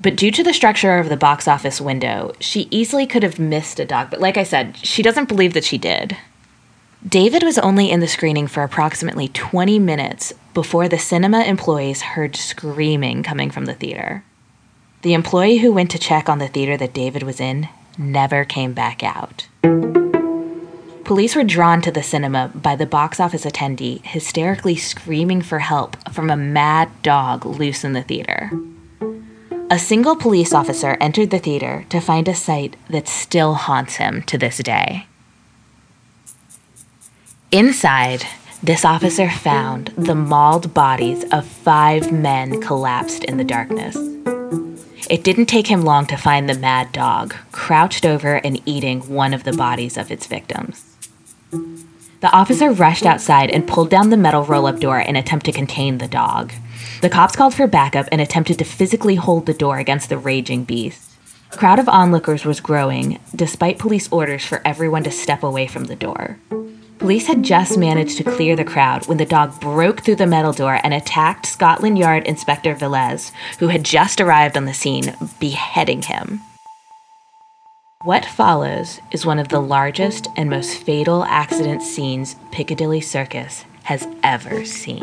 But 0.00 0.16
due 0.16 0.32
to 0.32 0.42
the 0.42 0.52
structure 0.52 0.98
of 0.98 1.08
the 1.08 1.16
box 1.16 1.46
office 1.46 1.80
window, 1.80 2.32
she 2.40 2.66
easily 2.72 3.06
could 3.06 3.22
have 3.22 3.38
missed 3.38 3.78
a 3.78 3.84
dog. 3.84 4.10
But 4.10 4.20
like 4.20 4.36
I 4.36 4.42
said, 4.42 4.78
she 4.78 5.04
doesn't 5.04 5.28
believe 5.28 5.52
that 5.52 5.62
she 5.62 5.78
did. 5.78 6.16
David 7.06 7.42
was 7.42 7.58
only 7.58 7.90
in 7.90 8.00
the 8.00 8.08
screening 8.08 8.46
for 8.46 8.62
approximately 8.62 9.28
20 9.28 9.78
minutes 9.78 10.32
before 10.54 10.88
the 10.88 10.98
cinema 10.98 11.42
employees 11.42 12.00
heard 12.00 12.34
screaming 12.34 13.22
coming 13.22 13.50
from 13.50 13.66
the 13.66 13.74
theater. 13.74 14.24
The 15.02 15.14
employee 15.14 15.58
who 15.58 15.72
went 15.72 15.90
to 15.92 15.98
check 15.98 16.28
on 16.28 16.38
the 16.38 16.48
theater 16.48 16.76
that 16.78 16.94
David 16.94 17.22
was 17.22 17.38
in 17.38 17.68
never 17.98 18.44
came 18.44 18.72
back 18.72 19.02
out. 19.02 19.46
Police 21.04 21.36
were 21.36 21.44
drawn 21.44 21.82
to 21.82 21.92
the 21.92 22.02
cinema 22.02 22.50
by 22.54 22.74
the 22.74 22.86
box 22.86 23.20
office 23.20 23.44
attendee 23.44 24.04
hysterically 24.04 24.74
screaming 24.74 25.42
for 25.42 25.60
help 25.60 25.96
from 26.10 26.30
a 26.30 26.36
mad 26.36 26.90
dog 27.02 27.46
loose 27.46 27.84
in 27.84 27.92
the 27.92 28.02
theater. 28.02 28.50
A 29.70 29.78
single 29.78 30.16
police 30.16 30.52
officer 30.52 30.96
entered 31.00 31.30
the 31.30 31.38
theater 31.38 31.84
to 31.90 32.00
find 32.00 32.26
a 32.26 32.34
sight 32.34 32.74
that 32.88 33.06
still 33.06 33.54
haunts 33.54 33.96
him 33.96 34.22
to 34.22 34.38
this 34.38 34.58
day. 34.58 35.06
Inside, 37.52 38.26
this 38.60 38.84
officer 38.84 39.30
found 39.30 39.92
the 39.96 40.16
mauled 40.16 40.74
bodies 40.74 41.24
of 41.30 41.46
five 41.46 42.10
men 42.10 42.60
collapsed 42.60 43.22
in 43.22 43.36
the 43.36 43.44
darkness. 43.44 43.96
It 45.08 45.22
didn't 45.22 45.46
take 45.46 45.68
him 45.68 45.82
long 45.82 46.06
to 46.06 46.16
find 46.16 46.48
the 46.48 46.58
mad 46.58 46.90
dog, 46.90 47.36
crouched 47.52 48.04
over 48.04 48.34
and 48.44 48.60
eating 48.66 49.00
one 49.02 49.32
of 49.32 49.44
the 49.44 49.52
bodies 49.52 49.96
of 49.96 50.10
its 50.10 50.26
victims. 50.26 50.96
The 52.20 52.32
officer 52.32 52.72
rushed 52.72 53.06
outside 53.06 53.50
and 53.50 53.68
pulled 53.68 53.90
down 53.90 54.10
the 54.10 54.16
metal 54.16 54.44
roll 54.44 54.66
up 54.66 54.80
door 54.80 54.98
in 54.98 55.14
attempt 55.14 55.46
to 55.46 55.52
contain 55.52 55.98
the 55.98 56.08
dog. 56.08 56.52
The 57.00 57.10
cops 57.10 57.36
called 57.36 57.54
for 57.54 57.68
backup 57.68 58.08
and 58.10 58.20
attempted 58.20 58.58
to 58.58 58.64
physically 58.64 59.14
hold 59.14 59.46
the 59.46 59.54
door 59.54 59.78
against 59.78 60.08
the 60.08 60.18
raging 60.18 60.64
beast. 60.64 61.12
A 61.52 61.56
crowd 61.56 61.78
of 61.78 61.88
onlookers 61.88 62.44
was 62.44 62.58
growing, 62.58 63.20
despite 63.36 63.78
police 63.78 64.08
orders 64.10 64.44
for 64.44 64.62
everyone 64.64 65.04
to 65.04 65.12
step 65.12 65.44
away 65.44 65.68
from 65.68 65.84
the 65.84 65.94
door. 65.94 66.38
Police 66.98 67.26
had 67.26 67.42
just 67.42 67.76
managed 67.76 68.16
to 68.16 68.24
clear 68.24 68.56
the 68.56 68.64
crowd 68.64 69.06
when 69.06 69.18
the 69.18 69.26
dog 69.26 69.60
broke 69.60 70.00
through 70.00 70.16
the 70.16 70.26
metal 70.26 70.52
door 70.52 70.80
and 70.82 70.94
attacked 70.94 71.44
Scotland 71.44 71.98
Yard 71.98 72.24
Inspector 72.24 72.74
Velez, 72.76 73.32
who 73.58 73.68
had 73.68 73.84
just 73.84 74.20
arrived 74.20 74.56
on 74.56 74.64
the 74.64 74.72
scene, 74.72 75.14
beheading 75.38 76.02
him. 76.02 76.40
What 78.02 78.24
follows 78.24 79.00
is 79.12 79.26
one 79.26 79.38
of 79.38 79.48
the 79.48 79.60
largest 79.60 80.28
and 80.36 80.48
most 80.48 80.78
fatal 80.78 81.24
accident 81.24 81.82
scenes 81.82 82.36
Piccadilly 82.50 83.02
Circus 83.02 83.64
has 83.84 84.08
ever 84.22 84.64
seen. 84.64 85.02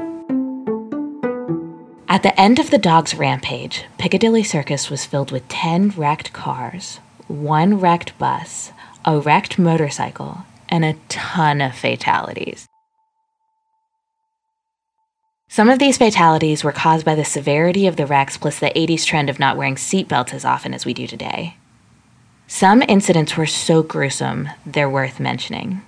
At 2.10 2.24
the 2.24 2.40
end 2.40 2.60
of 2.60 2.72
the 2.72 2.78
dog's 2.78 3.16
rampage, 3.16 3.86
Piccadilly 3.98 4.44
Circus 4.44 4.90
was 4.90 5.06
filled 5.06 5.32
with 5.32 5.48
10 5.48 5.90
wrecked 5.92 6.34
cars, 6.34 6.98
one 7.28 7.80
wrecked 7.80 8.18
bus, 8.18 8.72
a 9.06 9.20
wrecked 9.20 9.60
motorcycle, 9.60 10.46
and 10.74 10.84
a 10.84 10.96
ton 11.08 11.62
of 11.62 11.76
fatalities. 11.76 12.66
Some 15.48 15.70
of 15.70 15.78
these 15.78 16.00
fatalities 16.00 16.64
were 16.64 16.72
caused 16.72 17.06
by 17.06 17.14
the 17.14 17.24
severity 17.24 17.86
of 17.86 17.96
the 17.96 18.08
wrecks 18.08 18.38
plus 18.38 18.58
the 18.58 18.72
80s 18.72 19.06
trend 19.06 19.30
of 19.30 19.38
not 19.38 19.56
wearing 19.56 19.76
seatbelts 19.76 20.34
as 20.34 20.44
often 20.44 20.74
as 20.74 20.84
we 20.84 20.96
do 20.96 21.06
today. 21.06 21.58
Some 22.48 22.82
incidents 22.82 23.38
were 23.38 23.46
so 23.46 23.84
gruesome, 23.84 24.50
they're 24.66 24.90
worth 24.90 25.20
mentioning. 25.20 25.84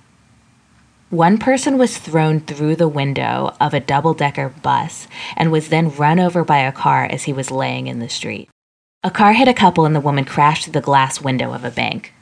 One 1.10 1.38
person 1.38 1.78
was 1.78 1.98
thrown 1.98 2.38
through 2.38 2.76
the 2.76 2.86
window 2.86 3.56
of 3.60 3.74
a 3.74 3.80
double 3.80 4.14
decker 4.14 4.50
bus 4.50 5.08
and 5.36 5.50
was 5.50 5.68
then 5.68 5.96
run 5.96 6.20
over 6.20 6.44
by 6.44 6.58
a 6.58 6.70
car 6.70 7.06
as 7.06 7.24
he 7.24 7.32
was 7.32 7.50
laying 7.50 7.88
in 7.88 7.98
the 7.98 8.08
street. 8.08 8.48
A 9.02 9.10
car 9.10 9.32
hit 9.32 9.48
a 9.48 9.54
couple 9.54 9.84
and 9.84 9.96
the 9.96 10.00
woman 10.00 10.24
crashed 10.24 10.64
through 10.64 10.74
the 10.74 10.80
glass 10.80 11.20
window 11.20 11.52
of 11.52 11.64
a 11.64 11.72
bank. 11.72 12.12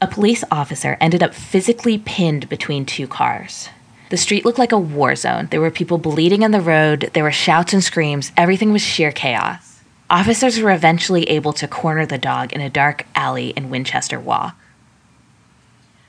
A 0.00 0.06
police 0.06 0.44
officer 0.50 0.96
ended 1.00 1.22
up 1.22 1.34
physically 1.34 1.98
pinned 1.98 2.48
between 2.48 2.84
two 2.84 3.06
cars. 3.06 3.68
The 4.10 4.16
street 4.16 4.44
looked 4.44 4.58
like 4.58 4.72
a 4.72 4.78
war 4.78 5.16
zone. 5.16 5.48
There 5.50 5.60
were 5.60 5.70
people 5.70 5.98
bleeding 5.98 6.42
in 6.42 6.50
the 6.50 6.60
road, 6.60 7.10
there 7.14 7.24
were 7.24 7.32
shouts 7.32 7.72
and 7.72 7.82
screams, 7.82 8.32
everything 8.36 8.72
was 8.72 8.82
sheer 8.82 9.10
chaos. 9.12 9.82
Officers 10.10 10.60
were 10.60 10.70
eventually 10.70 11.24
able 11.24 11.52
to 11.54 11.66
corner 11.66 12.04
the 12.06 12.18
dog 12.18 12.52
in 12.52 12.60
a 12.60 12.68
dark 12.68 13.06
alley 13.14 13.50
in 13.50 13.70
Winchester 13.70 14.20
Walk. 14.20 14.56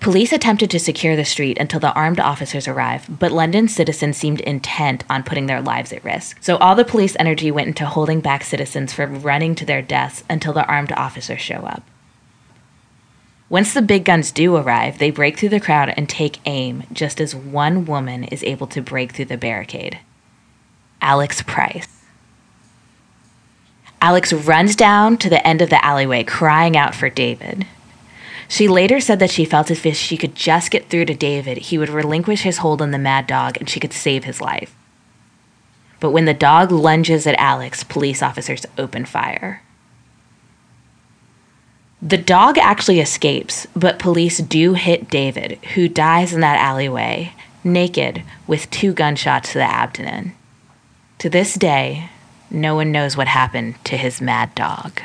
Police 0.01 0.33
attempted 0.33 0.69
to 0.69 0.79
secure 0.79 1.15
the 1.15 1.25
street 1.25 1.57
until 1.57 1.79
the 1.79 1.93
armed 1.93 2.19
officers 2.19 2.67
arrived, 2.67 3.17
but 3.17 3.31
London 3.31 3.67
citizens 3.67 4.17
seemed 4.17 4.41
intent 4.41 5.03
on 5.09 5.23
putting 5.23 5.47
their 5.47 5.61
lives 5.61 5.91
at 5.91 6.03
risk. 6.03 6.37
So 6.41 6.57
all 6.57 6.75
the 6.75 6.85
police 6.85 7.15
energy 7.17 7.49
went 7.49 7.69
into 7.69 7.87
holding 7.87 8.19
back 8.19 8.43
citizens 8.43 8.93
from 8.93 9.21
running 9.21 9.55
to 9.55 9.65
their 9.65 9.81
deaths 9.81 10.23
until 10.29 10.53
the 10.53 10.67
armed 10.67 10.91
officers 10.91 11.41
show 11.41 11.55
up. 11.55 11.83
Once 13.47 13.73
the 13.73 13.81
big 13.81 14.03
guns 14.03 14.31
do 14.31 14.55
arrive, 14.55 14.97
they 14.97 15.11
break 15.11 15.37
through 15.37 15.49
the 15.49 15.59
crowd 15.59 15.93
and 15.95 16.09
take 16.09 16.39
aim, 16.45 16.83
just 16.91 17.21
as 17.21 17.35
one 17.35 17.85
woman 17.85 18.23
is 18.23 18.43
able 18.43 18.65
to 18.65 18.81
break 18.81 19.11
through 19.11 19.25
the 19.25 19.37
barricade 19.37 19.99
Alex 21.01 21.43
Price. 21.43 21.87
Alex 24.01 24.33
runs 24.33 24.75
down 24.75 25.17
to 25.17 25.29
the 25.29 25.45
end 25.47 25.61
of 25.61 25.69
the 25.69 25.83
alleyway, 25.83 26.23
crying 26.23 26.75
out 26.75 26.95
for 26.95 27.09
David. 27.09 27.65
She 28.47 28.67
later 28.67 28.99
said 28.99 29.19
that 29.19 29.31
she 29.31 29.45
felt 29.45 29.71
if 29.71 29.85
she 29.95 30.17
could 30.17 30.35
just 30.35 30.71
get 30.71 30.89
through 30.89 31.05
to 31.05 31.15
David, 31.15 31.57
he 31.57 31.77
would 31.77 31.89
relinquish 31.89 32.41
his 32.41 32.59
hold 32.59 32.81
on 32.81 32.91
the 32.91 32.99
mad 32.99 33.27
dog 33.27 33.57
and 33.59 33.69
she 33.69 33.79
could 33.79 33.93
save 33.93 34.23
his 34.23 34.41
life. 34.41 34.75
But 35.99 36.11
when 36.11 36.25
the 36.25 36.33
dog 36.33 36.71
lunges 36.71 37.25
at 37.25 37.35
Alex, 37.39 37.83
police 37.83 38.21
officers 38.21 38.65
open 38.77 39.05
fire. 39.05 39.63
The 42.05 42.17
dog 42.17 42.57
actually 42.57 42.99
escapes, 42.99 43.65
but 43.75 43.99
police 43.99 44.37
do 44.37 44.73
hit 44.73 45.09
David, 45.09 45.57
who 45.73 45.89
dies 45.89 46.33
in 46.33 46.39
that 46.41 46.59
alleyway, 46.59 47.33
naked, 47.63 48.23
with 48.45 48.69
two 48.69 48.93
gunshots 48.93 49.51
to 49.53 49.57
the 49.57 49.63
abdomen. 49.63 50.33
To 51.17 51.29
this 51.29 51.55
day, 51.55 52.11
no 52.51 52.75
one 52.75 52.91
knows 52.91 53.17
what 53.17 53.27
happened 53.27 53.83
to 53.85 53.97
his 53.97 54.21
mad 54.21 54.53
dog 54.53 55.01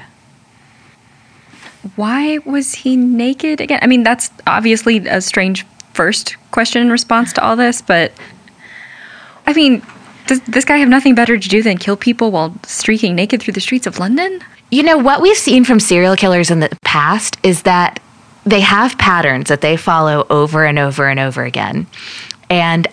why 1.97 2.39
was 2.39 2.75
he 2.75 2.97
naked 2.97 3.61
again? 3.61 3.79
I 3.83 3.87
mean, 3.87 4.03
that's 4.03 4.31
obviously 4.47 4.99
a 5.07 5.21
strange 5.21 5.67
first 5.95 6.37
question 6.51 6.83
in 6.83 6.91
response 6.91 7.33
to 7.35 7.45
all 7.45 7.57
this, 7.57 7.81
but 7.81 8.13
I 9.47 9.53
mean, 9.53 9.83
does 10.27 10.41
this 10.43 10.65
guy 10.65 10.77
have 10.77 10.89
nothing 10.89 11.15
better 11.15 11.39
to 11.39 11.49
do 11.49 11.63
than 11.63 11.79
kill 11.79 11.97
people 11.97 12.31
while 12.31 12.55
streaking 12.65 13.15
naked 13.15 13.43
through 13.43 13.55
the 13.55 13.61
streets 13.61 13.87
of 13.87 13.99
London? 13.99 14.41
You 14.71 14.83
know, 14.83 14.99
what 14.99 15.21
we've 15.21 15.37
seen 15.37 15.65
from 15.65 15.81
serial 15.81 16.17
killers 16.17 16.51
in 16.51 16.61
the 16.61 16.77
past 16.85 17.37
is 17.43 17.63
that 17.63 18.01
they 18.45 18.61
have 18.61 18.99
patterns 18.99 19.49
that 19.49 19.61
they 19.61 19.77
follow 19.77 20.27
over 20.31 20.65
and 20.65 20.79
over 20.79 21.09
and 21.09 21.19
over 21.19 21.45
again. 21.45 21.87
And 22.49 22.87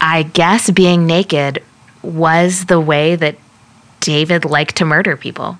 I 0.00 0.22
guess 0.24 0.70
being 0.70 1.06
naked 1.06 1.62
was 2.02 2.66
the 2.66 2.80
way 2.80 3.16
that 3.16 3.36
David 4.00 4.44
liked 4.44 4.76
to 4.76 4.84
murder 4.84 5.16
people 5.16 5.58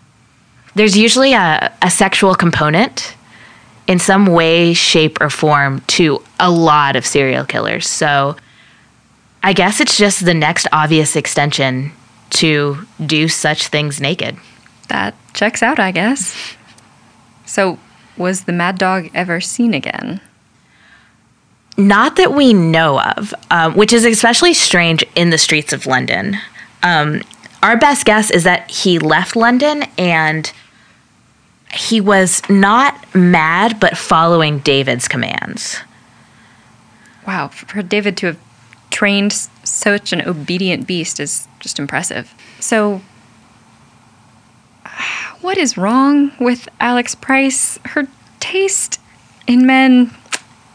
there's 0.77 0.97
usually 0.97 1.33
a, 1.33 1.73
a 1.81 1.91
sexual 1.91 2.35
component 2.35 3.17
in 3.89 3.99
some 3.99 4.27
way, 4.27 4.75
shape, 4.75 5.21
or 5.21 5.31
form 5.31 5.81
to 5.87 6.23
a 6.39 6.51
lot 6.51 6.97
of 6.97 7.07
serial 7.07 7.47
killers. 7.47 7.89
So 7.89 8.37
I 9.43 9.55
guess 9.55 9.81
it's 9.81 9.97
just 9.97 10.25
the 10.25 10.35
next 10.35 10.69
obvious 10.73 11.17
extension 11.17 11.93
to 12.31 12.87
do 13.05 13.27
such 13.27 13.69
things 13.69 14.01
naked. 14.01 14.37
That 14.89 15.15
checks 15.35 15.63
out, 15.63 15.79
I 15.79 15.91
guess. 15.91 16.57
So, 17.45 17.79
was 18.17 18.45
the 18.45 18.53
mad 18.53 18.79
dog 18.79 19.11
ever 19.15 19.41
seen 19.41 19.75
again? 19.75 20.21
Not 21.77 22.17
that 22.17 22.33
we 22.33 22.55
know 22.55 23.01
of, 23.01 23.35
um, 23.51 23.75
which 23.75 23.93
is 23.93 24.05
especially 24.05 24.55
strange 24.55 25.05
in 25.15 25.31
the 25.31 25.39
streets 25.39 25.73
of 25.73 25.87
London. 25.87 26.37
Um, 26.83 27.23
our 27.63 27.77
best 27.77 28.07
guess 28.07 28.31
is 28.31 28.45
that 28.45 28.71
he 28.71 28.99
left 28.99 29.37
London 29.37 29.85
and 29.99 30.51
he 31.73 32.01
was 32.01 32.41
not 32.49 33.15
mad, 33.15 33.79
but 33.81 33.97
following 33.97 34.61
David's 34.61 35.09
commands. 35.09 35.81
Wow, 37.27 37.49
for 37.49 37.83
David 37.83 38.17
to 38.19 38.27
have 38.27 38.39
trained 38.91 39.33
such 39.65 40.13
an 40.13 40.23
obedient 40.23 40.87
beast 40.87 41.21
is 41.21 41.49
just 41.61 41.79
impressive. 41.79 42.33
So, 42.61 43.03
what 45.47 45.57
is 45.57 45.79
wrong 45.79 46.33
with 46.41 46.69
Alex 46.81 47.15
Price? 47.15 47.79
Her 47.85 48.09
taste 48.41 49.01
in 49.47 49.65
men, 49.65 50.13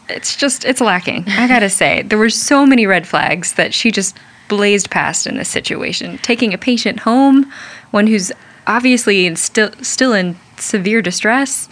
it's 0.08 0.34
just, 0.34 0.64
it's 0.64 0.80
lacking. 0.80 1.28
I 1.28 1.46
gotta 1.46 1.68
say, 1.82 2.00
there 2.00 2.16
were 2.16 2.30
so 2.30 2.64
many 2.64 2.86
red 2.86 3.06
flags 3.06 3.52
that 3.52 3.74
she 3.74 3.90
just 3.90 4.16
blazed 4.48 4.90
past 4.90 5.26
in 5.26 5.36
this 5.36 5.50
situation. 5.50 6.16
Taking 6.22 6.54
a 6.54 6.58
patient 6.58 7.00
home, 7.00 7.52
one 7.90 8.06
who's 8.06 8.32
obviously 8.66 9.26
in 9.26 9.36
still, 9.36 9.72
still 9.82 10.14
in 10.14 10.36
severe 10.56 11.02
distress. 11.02 11.68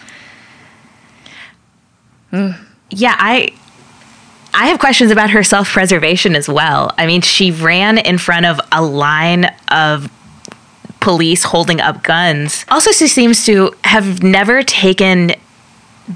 Mm. 2.32 2.54
Yeah, 2.90 3.16
I 3.18 3.54
I 4.52 4.66
have 4.66 4.78
questions 4.78 5.10
about 5.10 5.30
her 5.30 5.42
self-preservation 5.42 6.34
as 6.34 6.48
well. 6.48 6.92
I 6.98 7.06
mean, 7.06 7.22
she 7.22 7.50
ran 7.50 7.98
in 7.98 8.18
front 8.18 8.46
of 8.46 8.60
a 8.72 8.82
line 8.82 9.44
of 9.68 10.10
police 11.00 11.42
holding 11.44 11.80
up 11.80 12.02
guns. 12.02 12.64
Also, 12.68 12.92
she 12.92 13.08
seems 13.08 13.44
to 13.46 13.74
have 13.84 14.22
never 14.22 14.62
taken 14.62 15.32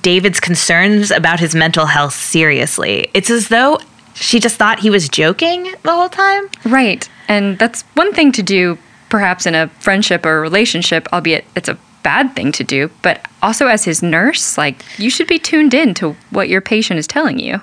David's 0.02 0.40
concerns 0.40 1.10
about 1.10 1.40
his 1.40 1.54
mental 1.54 1.86
health 1.86 2.14
seriously. 2.14 3.10
It's 3.14 3.30
as 3.30 3.48
though 3.48 3.78
she 4.14 4.40
just 4.40 4.56
thought 4.56 4.80
he 4.80 4.90
was 4.90 5.08
joking 5.08 5.74
the 5.82 5.92
whole 5.92 6.08
time. 6.08 6.48
Right. 6.64 7.08
And 7.28 7.58
that's 7.58 7.82
one 7.94 8.12
thing 8.12 8.32
to 8.32 8.42
do, 8.42 8.78
perhaps 9.08 9.46
in 9.46 9.54
a 9.54 9.68
friendship 9.80 10.26
or 10.26 10.40
relationship, 10.40 11.08
albeit 11.12 11.44
it's 11.56 11.68
a 11.68 11.78
bad 12.02 12.34
thing 12.34 12.52
to 12.52 12.64
do. 12.64 12.90
But 13.02 13.26
also, 13.42 13.66
as 13.66 13.84
his 13.84 14.02
nurse, 14.02 14.58
like, 14.58 14.84
you 14.98 15.10
should 15.10 15.26
be 15.26 15.38
tuned 15.38 15.74
in 15.74 15.94
to 15.94 16.12
what 16.30 16.48
your 16.48 16.60
patient 16.60 16.98
is 16.98 17.06
telling 17.06 17.38
you. 17.38 17.62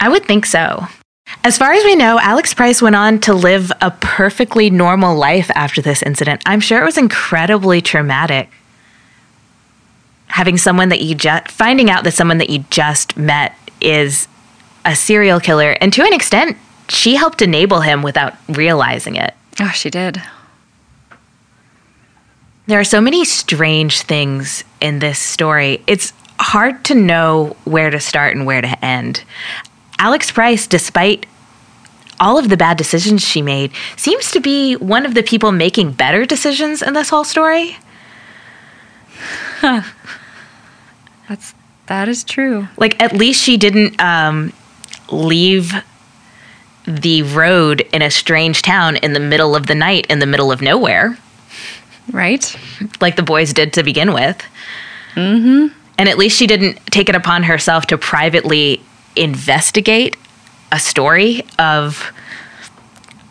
I 0.00 0.08
would 0.08 0.24
think 0.24 0.46
so. 0.46 0.86
As 1.46 1.58
far 1.58 1.72
as 1.72 1.84
we 1.84 1.94
know, 1.94 2.18
Alex 2.18 2.52
Price 2.54 2.82
went 2.82 2.96
on 2.96 3.20
to 3.20 3.32
live 3.32 3.70
a 3.80 3.92
perfectly 3.92 4.68
normal 4.68 5.16
life 5.16 5.48
after 5.54 5.80
this 5.80 6.02
incident. 6.02 6.42
I'm 6.44 6.58
sure 6.58 6.82
it 6.82 6.84
was 6.84 6.98
incredibly 6.98 7.80
traumatic. 7.80 8.50
Having 10.26 10.58
someone 10.58 10.88
that 10.88 11.02
you 11.02 11.14
just, 11.14 11.48
finding 11.52 11.88
out 11.88 12.02
that 12.02 12.14
someone 12.14 12.38
that 12.38 12.50
you 12.50 12.64
just 12.70 13.16
met 13.16 13.54
is 13.80 14.26
a 14.84 14.96
serial 14.96 15.38
killer, 15.38 15.76
and 15.80 15.92
to 15.92 16.02
an 16.02 16.12
extent, 16.12 16.56
she 16.88 17.14
helped 17.14 17.40
enable 17.40 17.80
him 17.80 18.02
without 18.02 18.34
realizing 18.48 19.14
it. 19.14 19.32
Oh, 19.60 19.70
she 19.70 19.88
did. 19.88 20.20
There 22.66 22.80
are 22.80 22.84
so 22.84 23.00
many 23.00 23.24
strange 23.24 24.00
things 24.00 24.64
in 24.80 24.98
this 24.98 25.20
story. 25.20 25.80
It's 25.86 26.12
hard 26.40 26.84
to 26.86 26.96
know 26.96 27.56
where 27.64 27.90
to 27.90 28.00
start 28.00 28.34
and 28.34 28.46
where 28.46 28.62
to 28.62 28.84
end. 28.84 29.22
Alex 29.98 30.30
Price, 30.30 30.66
despite 30.66 31.26
all 32.18 32.38
of 32.38 32.48
the 32.48 32.56
bad 32.56 32.76
decisions 32.76 33.22
she 33.22 33.42
made, 33.42 33.72
seems 33.96 34.30
to 34.30 34.40
be 34.40 34.74
one 34.76 35.04
of 35.06 35.14
the 35.14 35.22
people 35.22 35.52
making 35.52 35.92
better 35.92 36.24
decisions 36.24 36.82
in 36.82 36.94
this 36.94 37.10
whole 37.10 37.24
story. 37.24 37.76
That's 39.62 41.54
that 41.86 42.08
is 42.08 42.24
true. 42.24 42.68
Like, 42.76 43.00
at 43.00 43.12
least 43.12 43.42
she 43.42 43.56
didn't 43.56 44.00
um, 44.00 44.52
leave 45.10 45.72
the 46.84 47.22
road 47.22 47.80
in 47.92 48.02
a 48.02 48.10
strange 48.10 48.62
town 48.62 48.96
in 48.96 49.12
the 49.12 49.20
middle 49.20 49.54
of 49.56 49.66
the 49.66 49.74
night, 49.74 50.06
in 50.08 50.18
the 50.18 50.26
middle 50.26 50.52
of 50.52 50.60
nowhere. 50.60 51.16
Right? 52.12 52.56
like 53.00 53.16
the 53.16 53.22
boys 53.22 53.52
did 53.52 53.72
to 53.74 53.82
begin 53.82 54.12
with. 54.12 54.42
Mm-hmm. 55.14 55.68
And 55.98 56.08
at 56.08 56.18
least 56.18 56.36
she 56.36 56.46
didn't 56.46 56.78
take 56.86 57.08
it 57.08 57.14
upon 57.14 57.44
herself 57.44 57.86
to 57.86 57.98
privately 57.98 58.82
investigate 59.16 60.16
a 60.72 60.80
story 60.80 61.44
of 61.58 62.12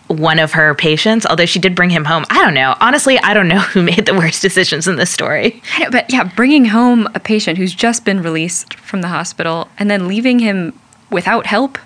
one 0.07 0.39
of 0.39 0.51
her 0.53 0.75
patients, 0.75 1.25
although 1.25 1.45
she 1.45 1.59
did 1.59 1.75
bring 1.75 1.89
him 1.89 2.05
home. 2.05 2.25
I 2.29 2.43
don't 2.43 2.53
know. 2.53 2.75
Honestly, 2.79 3.17
I 3.19 3.33
don't 3.33 3.47
know 3.47 3.59
who 3.73 3.81
made 3.81 4.05
the 4.05 4.13
worst 4.13 4.41
decisions 4.41 4.87
in 4.87 4.97
this 4.97 5.09
story. 5.09 5.61
I 5.73 5.83
know, 5.83 5.91
but 5.91 6.11
yeah, 6.11 6.23
bringing 6.35 6.65
home 6.65 7.07
a 7.15 7.19
patient 7.19 7.57
who's 7.57 7.73
just 7.73 8.05
been 8.05 8.21
released 8.21 8.75
from 8.75 9.01
the 9.01 9.07
hospital 9.07 9.69
and 9.77 9.89
then 9.89 10.07
leaving 10.07 10.39
him 10.39 10.77
without 11.09 11.45
help, 11.45 11.77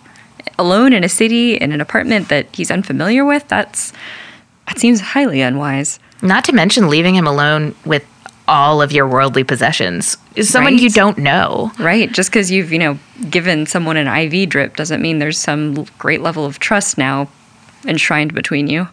alone 0.58 0.94
in 0.94 1.04
a 1.04 1.10
city 1.10 1.56
in 1.56 1.72
an 1.72 1.82
apartment 1.82 2.30
that 2.30 2.54
he's 2.56 2.72
unfamiliar 2.72 3.26
with, 3.26 3.48
that's 3.48 3.94
that 4.68 4.78
seems 4.78 5.02
highly 5.02 5.42
unwise. 5.42 6.00
Not 6.22 6.46
to 6.46 6.54
mention 6.54 6.90
leaving 6.90 7.16
him 7.16 7.26
alone 7.26 7.76
with 7.86 8.06
all 8.50 8.82
of 8.82 8.92
your 8.92 9.08
worldly 9.08 9.44
possessions 9.44 10.18
is 10.36 10.50
someone 10.50 10.74
Right. 10.74 10.82
you 10.82 10.90
don't 10.90 11.18
know. 11.20 11.72
Right. 11.80 12.12
Just 12.12 12.30
because 12.32 12.50
you've, 12.52 12.72
you 12.74 12.80
know, 12.80 12.98
given 13.30 13.66
someone 13.68 13.96
an 13.96 14.08
IV 14.08 14.50
drip 14.50 14.76
doesn't 14.76 15.02
mean 15.02 15.20
there's 15.20 15.38
some 15.38 15.86
great 15.98 16.22
level 16.22 16.46
of 16.46 16.58
trust 16.60 16.98
now 16.98 17.30
enshrined 17.86 18.34
between 18.34 18.68
you. 18.68 18.88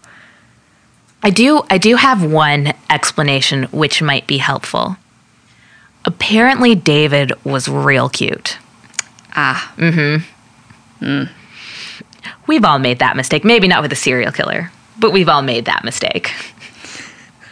I 1.23 1.31
do 1.31 1.63
I 1.71 1.79
do 1.79 1.97
have 1.97 2.23
one 2.23 2.73
explanation 2.91 3.65
which 3.73 4.01
might 4.03 4.27
be 4.27 4.39
helpful. 4.39 4.97
Apparently 6.05 6.75
David 6.75 7.33
was 7.43 7.67
real 7.69 8.09
cute. 8.09 8.59
Ah, 9.35 9.73
Mm 9.77 10.23
hmm. 11.01 11.05
Mm. 11.05 11.29
We've 12.47 12.65
all 12.65 12.79
made 12.79 12.99
that 13.01 13.17
mistake. 13.17 13.45
Maybe 13.45 13.67
not 13.69 13.83
with 13.83 13.93
a 13.93 13.97
serial 13.97 14.33
killer, 14.33 14.71
but 14.99 15.13
we've 15.13 15.29
all 15.29 15.43
made 15.43 15.65
that 15.65 15.83
mistake. 15.85 16.33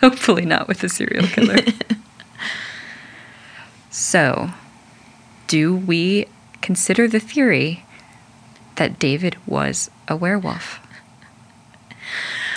Hopefully 0.05 0.45
not 0.45 0.69
with 0.69 0.85
a 0.85 0.89
serial 0.89 1.27
killer. 1.29 1.57
so, 3.91 4.51
do 5.47 5.75
we 5.75 6.27
consider 6.61 7.09
the 7.09 7.19
theory 7.21 7.85
that 8.77 8.99
David 8.99 9.37
was 9.47 9.91
a 10.07 10.15
werewolf? 10.15 10.79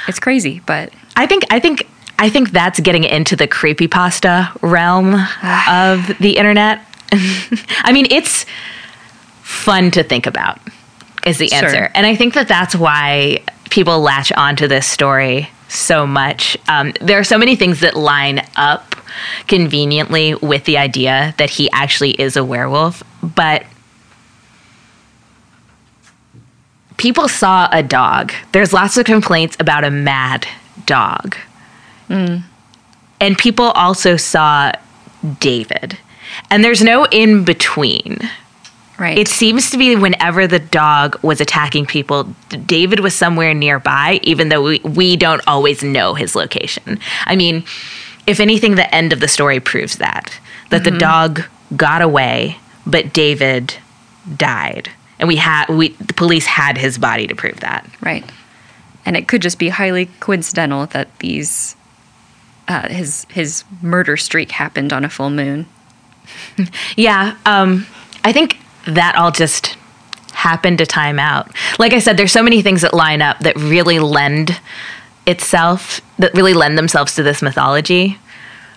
It's 0.10 0.20
crazy, 0.20 0.62
but 0.66 0.92
I 1.16 1.26
think 1.26 1.44
I 1.50 1.60
think 1.62 1.88
I 2.20 2.30
think 2.30 2.52
that's 2.52 2.82
getting 2.82 3.06
into 3.06 3.38
the 3.38 3.48
creepypasta 3.48 4.58
realm 4.62 5.14
of 5.70 6.18
the 6.20 6.36
internet. 6.38 6.82
I 7.12 7.92
mean, 7.94 8.08
it's 8.10 8.46
fun 9.42 9.92
to 9.92 10.04
think 10.04 10.28
about 10.28 10.60
is 11.26 11.38
the 11.38 11.48
Sure. 11.48 11.64
answer. 11.66 11.92
And 11.96 12.06
I 12.06 12.16
think 12.16 12.34
that 12.34 12.50
that's 12.50 12.76
why 12.76 13.40
people 13.70 14.02
latch 14.02 14.34
onto 14.34 14.68
this 14.68 14.86
story 14.86 15.50
so 15.67 16.08
much. 16.08 16.58
Um, 16.67 16.93
there 17.01 17.19
are 17.19 17.23
so 17.23 17.38
many 17.38 17.56
things 17.56 17.80
that 17.82 17.95
line 17.95 18.45
up 18.56 18.95
conveniently 19.47 20.36
with 20.36 20.65
the 20.65 20.77
idea 20.77 21.34
that 21.38 21.49
he 21.49 21.69
actually 21.71 22.12
is 22.12 22.38
a 22.38 22.43
werewolf, 22.43 23.03
but 23.21 23.65
people 26.97 27.27
saw 27.27 27.69
a 27.71 27.84
dog. 27.84 28.34
There's 28.51 28.73
lots 28.73 28.97
of 28.97 29.06
complaints 29.06 29.56
about 29.60 29.84
a 29.84 29.91
mad 29.91 30.47
dog. 30.86 31.36
And 33.19 33.38
people 33.38 33.65
also 33.71 34.17
saw 34.17 34.71
David. 35.39 35.97
And 36.49 36.63
there's 36.63 36.84
no 36.84 37.06
in 37.06 37.43
between. 37.43 38.19
Right. 39.00 39.18
It 39.18 39.28
seems 39.28 39.70
to 39.72 39.78
be 39.78 39.96
whenever 39.96 40.48
the 40.48 40.60
dog 40.60 41.22
was 41.24 41.42
attacking 41.42 41.86
people, 41.86 42.24
David 42.66 43.00
was 43.00 43.14
somewhere 43.14 43.54
nearby, 43.54 44.20
even 44.24 44.50
though 44.50 44.64
we, 44.64 44.80
we 44.80 45.16
don't 45.16 45.42
always 45.48 45.84
know 45.84 46.14
his 46.14 46.36
location. 46.36 47.00
I 47.26 47.36
mean, 47.36 47.64
if 48.26 48.40
anything, 48.40 48.76
the 48.76 48.94
end 48.94 49.14
of 49.14 49.20
the 49.20 49.28
story 49.28 49.60
proves 49.60 49.98
that 49.98 50.40
that 50.70 50.84
the 50.84 50.92
dog 50.92 51.44
got 51.76 52.02
away, 52.02 52.58
but 52.86 53.14
David 53.14 53.76
died, 54.36 54.90
and 55.20 55.28
we 55.28 55.38
had 55.38 55.68
we 55.70 55.90
the 55.90 56.14
police 56.14 56.46
had 56.46 56.78
his 56.78 56.98
body 56.98 57.28
to 57.28 57.36
prove 57.36 57.60
that. 57.62 57.88
Right. 58.02 58.30
And 59.06 59.16
it 59.16 59.30
could 59.30 59.42
just 59.42 59.58
be 59.58 59.70
highly 59.70 60.08
coincidental 60.20 60.86
that 60.88 61.20
these 61.20 61.76
uh, 62.68 62.90
his 62.90 63.26
his 63.30 63.64
murder 63.82 64.18
streak 64.18 64.52
happened 64.52 64.92
on 64.92 65.06
a 65.06 65.10
full 65.10 65.30
moon. 65.30 65.66
Yeah, 66.98 67.38
um, 67.46 67.86
I 68.26 68.34
think 68.34 68.58
that 68.88 69.15
all 69.15 69.32
just 69.32 69.78
happened 70.34 70.78
to 70.80 70.86
time 70.86 71.19
out. 71.19 71.52
Like 71.80 71.93
I 71.93 72.00
said, 72.00 72.17
there's 72.17 72.32
so 72.32 72.43
many 72.43 72.62
things 72.62 72.82
that 72.82 72.93
line 72.93 73.21
up 73.21 73.39
that 73.39 73.56
really 73.56 74.00
lend 74.00 74.60
itself, 75.26 76.02
that 76.19 76.34
really 76.34 76.54
lend 76.54 76.78
themselves 76.78 77.15
to 77.15 77.23
this 77.23 77.41
mythology. 77.41 78.17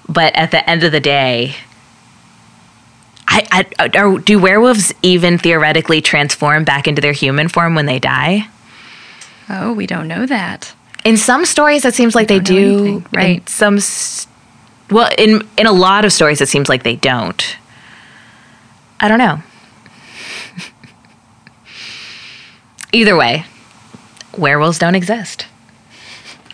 But 0.09 0.35
at 0.35 0.51
the 0.51 0.68
end 0.68 0.83
of 0.85 0.92
the 0.92 1.01
day, 1.01 1.55
I, 3.29 3.66
I 3.81 3.99
are, 3.99 4.18
do 4.18 4.38
werewolves 4.40 4.92
even 5.03 5.38
theoretically 5.38 6.01
transform 6.01 6.64
back 6.64 6.88
into 6.88 7.01
their 7.01 7.12
human 7.12 7.49
form 7.49 7.75
when 7.77 7.87
they 7.87 8.01
die? 8.01 8.49
Oh, 9.49 9.73
we 9.73 9.87
don't 9.87 10.09
know 10.09 10.27
that. 10.27 10.75
In 11.05 11.16
some 11.16 11.44
stories, 11.44 11.85
it 11.85 11.94
seems 11.94 12.14
like 12.14 12.29
they 12.29 12.40
know 12.40 12.57
anything, 12.57 12.96
In 12.96 13.07
right. 13.12 13.49
some, 13.49 13.79
well, 14.90 15.11
in 15.16 15.46
in 15.57 15.66
a 15.66 15.73
lot 15.73 16.05
of 16.05 16.12
stories, 16.12 16.40
it 16.40 16.49
seems 16.49 16.68
like 16.68 16.83
they 16.83 16.96
don't. 16.96 17.57
I 18.99 19.09
don't 19.09 19.18
know. 19.18 19.40
Either 22.92 23.16
way, 23.16 23.44
werewolves 24.37 24.79
don't 24.79 24.94
exist. 24.94 25.46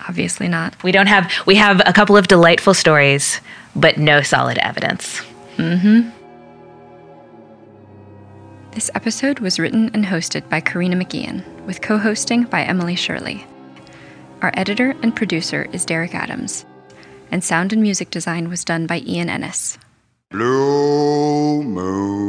Obviously 0.09 0.49
not. 0.49 0.81
We 0.83 0.93
don't 0.93 1.09
have. 1.09 1.33
We 1.47 1.57
have 1.57 1.81
a 1.85 1.93
couple 1.93 2.17
of 2.17 2.29
delightful 2.29 2.75
stories, 2.75 3.41
but 3.75 3.99
no 3.99 4.23
solid 4.23 4.59
evidence. 4.59 5.21
Mm-hmm. 5.57 6.11
This 8.73 8.91
episode 8.95 9.41
was 9.41 9.59
written 9.59 9.91
and 9.95 10.05
hosted 10.05 10.49
by 10.51 10.61
Karina 10.61 10.97
McGeehan, 10.97 11.43
with 11.65 11.81
co 11.81 11.99
hosting 11.99 12.45
by 12.45 12.63
Emily 12.63 12.95
Shirley. 12.95 13.47
Our 14.43 14.53
editor 14.55 14.95
and 15.03 15.17
producer 15.17 15.67
is 15.73 15.87
Derek 15.87 16.15
Adams, 16.15 16.67
and 17.31 17.43
sound 17.43 17.73
and 17.73 17.81
music 17.81 18.11
design 18.11 18.51
was 18.51 18.65
done 18.65 18.87
by 18.87 18.99
Ian 18.99 19.31
Ennis. 19.31 19.79
Blue 20.31 21.63
moon. 21.63 22.27